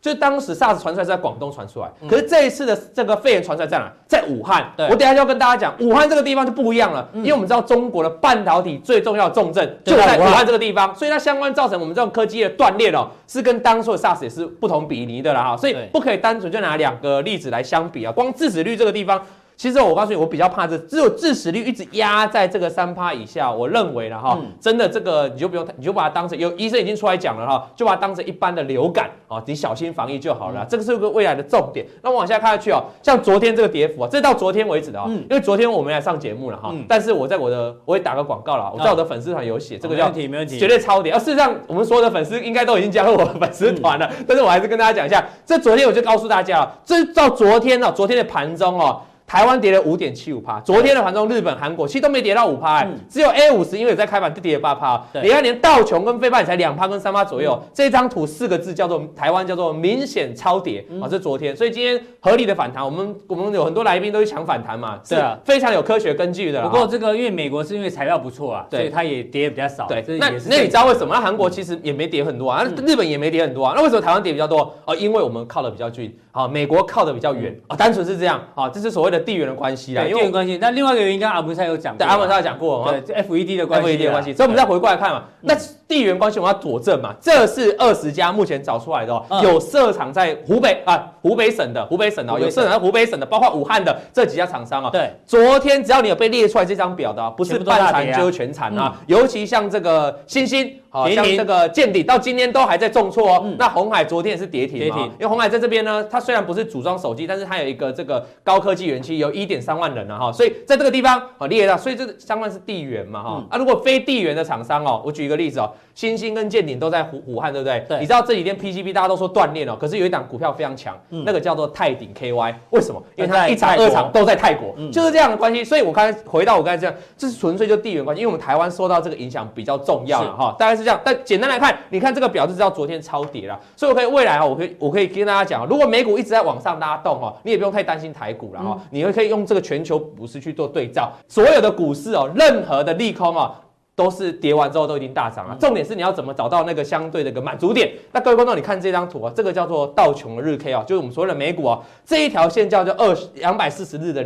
[0.06, 3.92] 就当时 SARS 传出来是在广东传出来，可是这一次的这个肺炎传出来在哪？
[4.06, 4.72] 在武汉。
[4.76, 19.20] 我等下就要跟大家讲，武汉这个地方就不一样了，因为我们知道中国的半导体最重要的重镇就在武汉这个地方，所以它相关造成我们这种科技的断裂哦，是跟当初的 SARS 也是不同比例的啦哈，所以不可以单纯就拿两个例子来相比啊，光致死率这个地方。
[19.56, 30.66] 其实我告诉你，我比较怕这只有致死率一直压在这个三趴以下，我认为了哈，真的这个你就不用，你就把它当成有医生已经出来讲了哈，就把它当成一般的流感啊，你小心防疫就好了。
[30.68, 31.86] 这个是个未来的重点。
[32.02, 41.14] 那往下看下去哦，像昨天这个跌幅啊，这到昨天为止的啊，因为昨天我们来上节目了哈，但是我在我的我也打个广告了，我在我的粉丝团有写，这个叫绝对超跌。
[41.14, 49.00] 而事实上，我们所有的粉丝应该都已经加入我的粉丝团了，但是我还是跟大家讲一下，这昨天我就告诉大家了，这到昨天呢，昨天的盘中哦。
[49.26, 55.02] 台湾跌了五点七五趴，昨天的盘中日本、韩国其实都没跌到五趴，欸，只有 A 五十因为在开盘就跌了八趴。
[55.20, 57.60] 你看连道琼跟费半才两趴跟三趴左右。
[57.74, 66.62] 这张图四个字叫做台湾叫做明显超跌啊，这昨天，所以今天合理的反弹，我们我们有很多来宾都去抢反弹嘛，是啊，非常有科学根据的。
[66.62, 69.88] 不过这个因为美国是因为材料不错啊，所以它也跌比较少。
[69.88, 71.12] 对，那那你知道为什么？
[71.12, 74.72] 那韩国其实也没跌很多啊，日本也没跌很多啊，那为什么台湾跌比较多？
[74.84, 79.94] 哦，因为我们靠的比较近，啊，美国靠的比较远啊，单纯是这样啊，这是所谓的地缘的关系。
[79.94, 80.58] 啦，地缘关系。
[80.60, 84.32] 那另外一个原因，刚刚阿文赛有讲过，对，阿文赛有讲过，对，FED 的关系，FED 的关系。
[84.32, 85.54] 所以我们再回过来看嘛，那
[85.88, 87.14] 地缘关系我们要佐证嘛。
[87.20, 94.90] 这是二十家目前找出来的哦，有设厂在湖北啊，湖北省的，湖北省的，有设厂在湖北省的，包括武汉的这几家厂商啊。
[94.90, 98.96] 对，昨天只要你有被列出来这张表的，不是半残就是全残啊。
[99.06, 100.72] 尤其像这个欣兴。
[100.88, 103.46] 好像这个见底到今天都还在重挫哦。
[103.58, 105.02] 那红海昨天也是跌停，跌停。
[105.02, 110.32] 因为红海在这边呢，它虽然不是组装手机，但是它有一个这个高科技园区，有一点三万人了哈。
[110.32, 113.44] 所以在这个地方啊，列到，所以这相关是地缘嘛哈。
[113.50, 117.84] 啊，如果非地缘的厂商哦，我举一个例子哦，欣兴跟见顶都在武武汉，对不对？
[117.88, 117.98] 对。
[117.98, 123.02] 你知道这几天 PCB 大家都说断裂哦，可是有一档股票非常强，那个叫做泰鼎 KY，为什么？
[123.16, 125.64] 因为它一厂二厂都在泰国，就是这样的关系。
[125.64, 131.00] 所以我刚才回到我刚才这样，这是纯粹就地缘关系，因为我们台湾受到这个影响比较重要了哈，大概是这样。
[131.04, 131.76] 但简单来看。
[131.88, 143.54] 你看这个表就知道昨天超跌了，所以我可以未来啊，我可以我可以跟大家讲，如果美股一直在往上拉动哈，你也不用太担心台股了哈，你会可以用这个全球股市去做对照，所有的股市哦，任何的利空啊，
[143.96, 147.90] 都是跌完之后都已经大涨了，重点是你要怎么找到那个相对的一个满足点。
[148.12, 154.24] 那各位观众，你看这张图啊，这个叫做道琼的日 K 啊，就是我们所谓的美股啊，这一条线叫做二两百四十日的。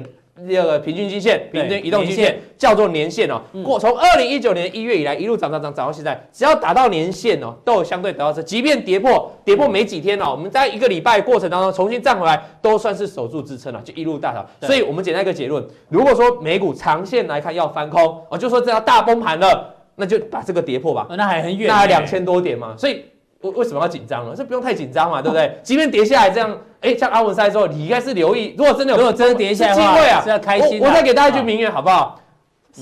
[0.48, 3.40] 第二个平均均线，平均移动均线叫做年线哦。
[3.64, 8.42] 过从二零一九年一月以来一路涨涨涨涨到现在，只要达到年线哦，都有相对得到这。
[8.42, 14.46] 即便跌破跌破没几天哦，我们在一个礼拜过程当中重新站回来，都算是守住支撑了，就一路大涨。
[14.62, 21.06] 所以我们简单一个结论：如果说美股长线来看要翻空哦，就说这要大崩盘了，那就把这个跌破吧。
[21.10, 22.74] 那还很远，那还两千多点嘛。
[22.78, 23.04] 所以
[23.42, 24.34] 为为什么要紧张呢？
[24.36, 25.58] 这不用太紧张嘛，对不对？
[25.62, 26.58] 即便跌下来这样。
[26.80, 30.80] 哎，像阿文赛说，你应该是留意，如果真的有，如果真的跌下来的话，是要开心。
[30.80, 32.18] 我我再给大家一句名言，好不好？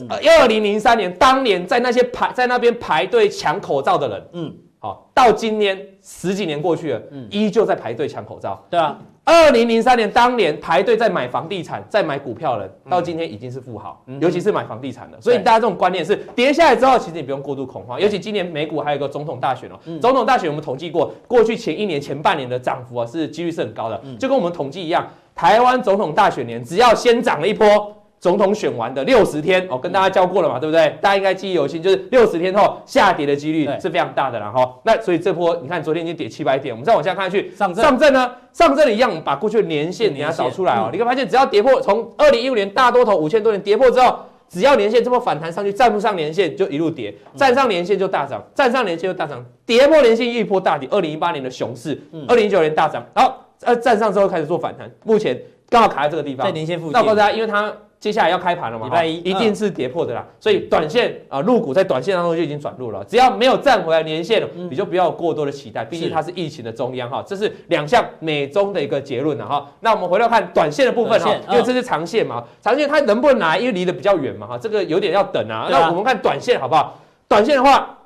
[0.09, 8.97] 呃，二零零三年当年在那些排在那边排队抢口罩的人，嗯，好，到今天十几年过去了，嗯，依旧在排队抢口罩，对啊。
[9.29, 15.21] 二零零三年当年排队在买房地产、在买股票的人，到今天已经是富豪，尤其是买房地产的。
[15.21, 18.01] 所以大家这种观念是跌下来之后，其实你不用过度恐慌。
[18.01, 27.95] 尤其今年美股还有一个总统大选哦，总统大选我们统计过，过去前一年前半年的涨幅啊是几率是很高的，就跟我们统计一样，台湾总统大选年只要先涨了一波。
[28.21, 30.97] 总统选完的六十天哦，跟大家教过了嘛，对不对？
[31.01, 34.75] 大家应该记忆犹新，就是六十天后下跌的几率是非常大的了哈。
[34.85, 40.91] 那所以这波你看，昨天已经跌七百点，我们再往下看下去，上证上证呢，上证一样，我们把过去的年线给它找出来哦。
[40.93, 50.89] 你会发现，只要跌破从二零一五年大多头五千多点跌破之后，只要年线这波反弹上去，站不上年线就一路跌，站上年线就大涨，站上年线就大涨，跌破年线一波大跌。
[50.91, 51.97] 二零一八年的熊市，
[52.27, 55.41] 二零一九年大涨，然后，呃，站上之后开始做反弹，目前
[55.71, 56.93] 刚好卡在这个地方，在年线附近。
[56.93, 57.73] 那我告诉大家，因为它。
[58.01, 58.87] 接下来要开盘了嘛？
[58.87, 63.05] 礼拜一一定是跌破的啦，所以短线啊，入股在短线当中就已经转入了。
[63.05, 64.41] 只要没有站回来年线，
[64.71, 67.23] 你就不要有过多的期待，毕竟它是疫情的中央哈。
[67.27, 69.69] 这是两项美中的一个结论了哈。
[69.81, 73.59] 那我们回来看短线的部分哈，因为这是长线嘛，长线它能不能来？
[73.59, 75.67] 因为离得比较远嘛哈，这个有点要等啊。
[75.69, 76.99] 那我们看短线好不好？
[77.27, 77.98] 短线的话。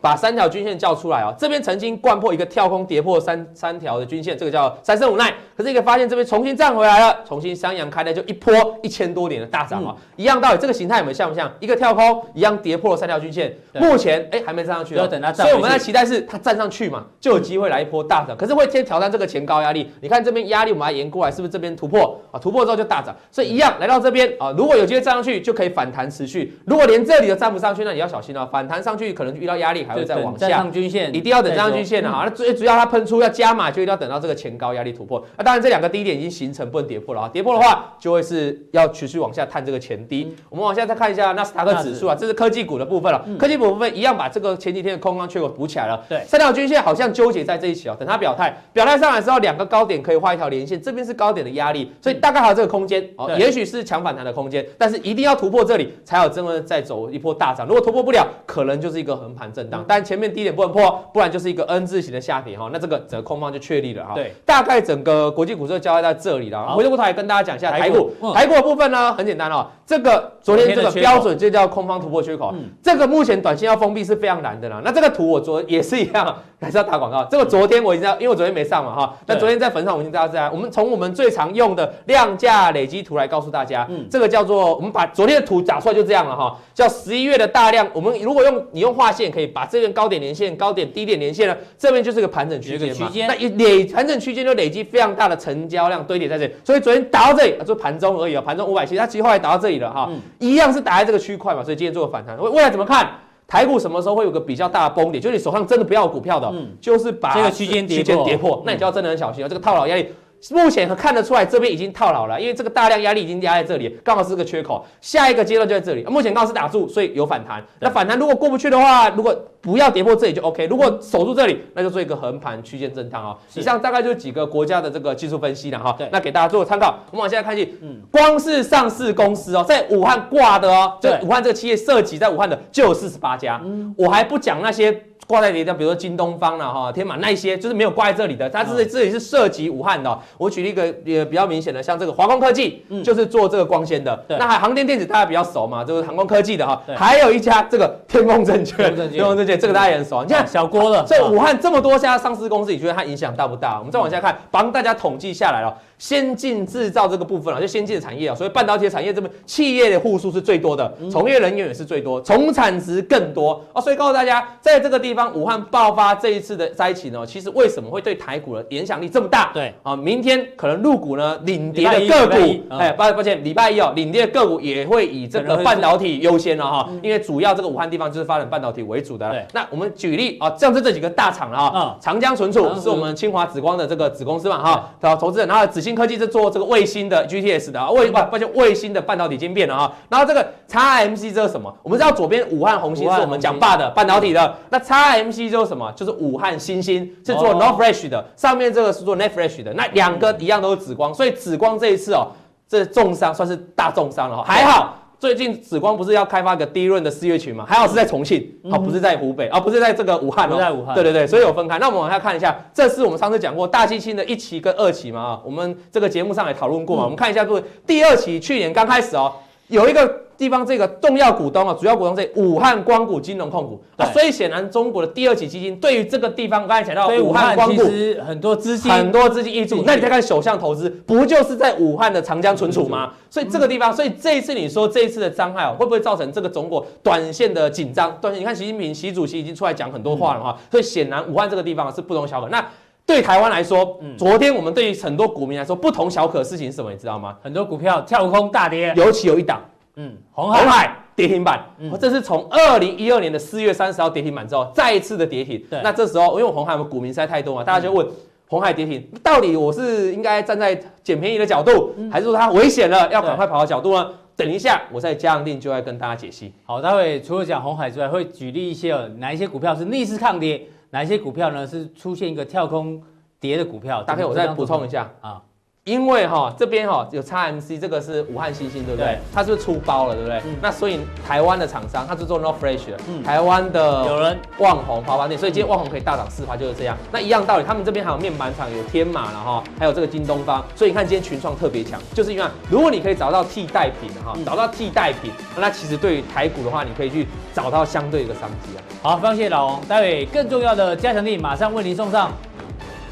[0.00, 5.30] 把三条均线叫出来哦，这边曾经灌破一个跳空跌破三三条的均线，这个叫三生无奈。
[5.56, 13.54] 可是你可以发现这边重新站回来了，重新三阳开的就一波一千多点的大涨哦，一样道理，这个形态有没有像不像一个跳空一样跌破了三条均线？
[13.74, 15.46] 目前哎还没站上去，要等它站。
[15.46, 18.34] 所以我们在期待是它站上去嘛，就有机会来一波大涨。
[18.36, 22.40] 可是会先挑战这个前高压力，你看这边压力我们来延过来，是不是这边突破啊？
[22.40, 26.58] 突破之后就大涨，所以一样来到这边啊，如果有机会站上去，就可以反弹持续。
[26.64, 29.86] 如果连这里都站不上去，那你要小心了，反弹上去可能遇到压力。
[29.90, 30.48] 还会再往下。
[30.48, 32.22] 站上均线，一定要等站上均线的哈。
[32.24, 35.24] 那最主要它喷出要加码，就一定要等到这个前高压力突破。
[35.36, 37.30] 那当然这两个低点已经形成，不能跌破了啊。
[37.32, 40.34] 跌破的话，就会是要持续往下探这个前低。
[40.48, 43.24] 我们往下再看一下纳斯达克指数啊，这是科技股的部分了。
[43.38, 46.04] 科技股部分一样把这个前几天的空方缺口补起来了。
[46.08, 57.66] 对，三条均线好像纠结在这一起哦，等它表态，表态上来之后，两个高点可以画一条连线，这边是高点的压力，所以大概还有这个空间哦，也许是强反弹的空间，但是一定要突破这里，才有真的再走一波大涨。
[57.66, 59.79] 如果突破不了，可能就是一个横盘震荡。
[59.86, 62.68] 但前面低点不能破，不然就是一个 N 字形的下跌哈。
[62.72, 64.14] 那这个整个空方就确立了哈。
[64.14, 66.74] 对，大概整个国际股市交代在这里了。
[66.74, 74.80] 回过头来跟大家讲一下台股，台股的部分呢很简单哦，这个昨天这个标准就叫空方突破缺口，这个目前短线要封闭是非常难的啦。
[74.84, 77.24] 那这个图我昨也是一样，还是要打广告。
[77.24, 87.86] 这个昨天我已经因为我昨天没上嘛哈，那昨天在粉上我已经大家知道，我们从我们最常用的量价累积图来告诉大家，这个叫做我们把昨天的图打出来就这样了哈，叫十一月的大量。
[87.92, 93.10] 我们如果用你用画线可以把这边高点连线、高点低点连线呢，这边就是个盘整区间嘛。
[93.26, 102.38] 那一累盘整区间就累积非常大的成交量堆叠在这里，所以昨天打到这里，就盘中而已啊，盘中五百七，它其实后来打到这里了哈，一样是打在这个区块嘛，所以今天做个反弹。
[102.38, 103.08] 未来怎么看？
[103.50, 105.20] 台股什么时候会有个比较大的崩点？
[105.20, 110.06] 就是你手上真的不要股票的，嗯，就是把这个区间跌破，跌破，那你就要真的很小心啊，这个套牢压力。
[110.50, 114.84] 目前看得出来，这边已经套牢了，因为这个大量压力已经压在这里，刚好是个缺口。
[115.00, 117.62] 下一个阶段就在这里，目前刚好是打住，所以有反弹。
[117.78, 120.66] 那反弹如果过不去的话，如果不要跌破这里就 OK。
[120.66, 123.36] 如果守住这里，那就做一个横盘区间震荡啊。
[123.54, 125.94] 以上大概就是几个国家的这个技术分析了哈。
[126.10, 126.98] 那给大家做个参考。
[127.10, 133.60] 我们往下看去，嗯，光是上市公司哦，在武汉挂的哦，就武汉这个企业涉及在武汉的就有四十八家。
[133.62, 135.04] 嗯，我还不讲那些。
[135.30, 140.18] 挂在你的，比如说京东方了哈，天马那一些就是没有挂在这里的，它是这里是涉及武汉的。
[140.36, 144.24] 我举例一个也比较明显的，像这个华光科技，就是做这个光纤的。
[144.26, 146.82] 那还航天电子大家比较熟嘛，就是航空科技的哈。
[146.96, 150.24] 还有一家这个天风证券，天风证券这个大家也很熟。
[150.24, 153.78] 你看小郭了，所以武汉这么多家上市公司，你觉得它影响大不大？
[153.78, 155.72] 我们再往下看，帮大家统计下来了。
[156.00, 163.62] 先进制造这个部分啊，就先进的产业啊，所以半导体产业这边企业的户数是最多的，从业人员也是最多，总产值更多。
[163.74, 169.50] 啊，所以告诉大家，在这个地方武汉爆发这一次的灾情呢，其实为什么会对台股的影响力这么大？
[169.52, 169.74] 对。
[169.82, 179.28] 啊，明天可能入股呢领跌的个股，哎，抱抱歉，礼拜一哦，领跌的个股也会以这个半导体优先了哈，因为主要这个武汉地方就是发展半导体为主的。
[179.28, 189.92] 对，那我们举例啊，像是这几个大厂了啊，长江存储是我们清华紫光的这个子公司嘛哈，投投资人，然后紫星科技是做这个卫星的 GTS 的啊，卫不抱歉，卫星的半导体晶片的啊。
[190.08, 191.74] 然后这个 XMC 这是什么？
[191.82, 195.90] 我们知道左边武汉红星是我们讲霸的半导体的，那 XMC 就是什么？
[195.96, 199.72] 就是武汉星星是做 n o f r e s h 的，上面这个是做 Netfresh 的。
[199.74, 202.28] 那两个一样都是紫光，所以紫光这一次哦，
[202.68, 204.96] 这重伤算是大重伤了哈，还好。
[205.20, 207.66] 最近紫光不是要开发个第一轮的四月群吗？
[207.68, 211.78] 还好是在重庆，哦不是在湖北，啊不是在这个武汉，不在武汉，对对对，所以有分开。
[211.78, 217.04] 那我们往下看一下，这是我们上次讲过大猩猩的一期跟二期嘛啊，我们这个节目上也讨论过嘛。
[217.04, 219.30] 我们看一下，各位第二期去年刚开始哦，
[219.68, 220.29] 有一个。
[220.40, 223.78] 地方这个重要股东啊，主要股东这武汉光谷金融控股，
[224.10, 227.82] 所以显然中国的第二期基金对于这个地方，刚才讲到武汉光谷
[228.26, 233.12] 很多资金很多资金挹注，那你再看首相投资，不就是在武汉的长江存储吗？
[233.28, 238.16] 所以这个地方，所以这一次你说这一次的伤害啊会不会造成这个中国短线的紧张？
[238.18, 242.48] 短线你看习近平习主席已经出来讲很多话了哈，所以显然武汉这个地方是不容小可。
[242.48, 242.66] 那
[243.04, 246.90] 对台湾来说，昨天我们对于很多股民来说不同小可的事情是什么？
[246.90, 247.36] 你知道吗？
[247.42, 249.60] 很多股票跳空大跌，尤其有一档。
[250.02, 255.62] 嗯，红海，红海跌停板，嗯，这是从二零一二年的四月三十号跌停板之后，再一次的跌停。
[255.68, 258.06] 对，那这时候因为红海我们股民实在太多嘛，大家就问
[258.48, 264.10] 红海跌停，到底我是应该站在捡便宜的角度，还是说它危险了，要赶快跑的角度呢？
[264.36, 266.50] 等一下，我在加强錠就会跟大家解析。
[266.64, 273.02] 好，待会除了讲红海之外，会举例一些哪一些股票是逆势抗跌，哪一些股票呢是出现一个跳空
[273.38, 274.02] 跌的股票？
[274.02, 275.42] 大概我再补充一下啊。
[275.84, 279.12] 因为哈这边哈有 XMC，这个是武汉新星，对不对？
[279.12, 280.38] 对它是不是出包了，对不对？
[280.44, 286.94] 嗯、那所以台湾的厂商，它是做 Nor Flash 的，嗯、台湾的有人旺宏华邦店，所以今天旺宏可以大涨四趴，就是这样。
[287.10, 298.84] 那一样道理，他们这边还有面板厂，有天马了哈，还有这个京东方，所以你看今天群创特别强，就是因为如果你可以找到替代品哈，找到替代品，那其实对于台股的话，你可以去找到相对的商机啊。
[299.02, 302.30] 好，非常谢谢老王，待会更重要的加强力马上为您送上。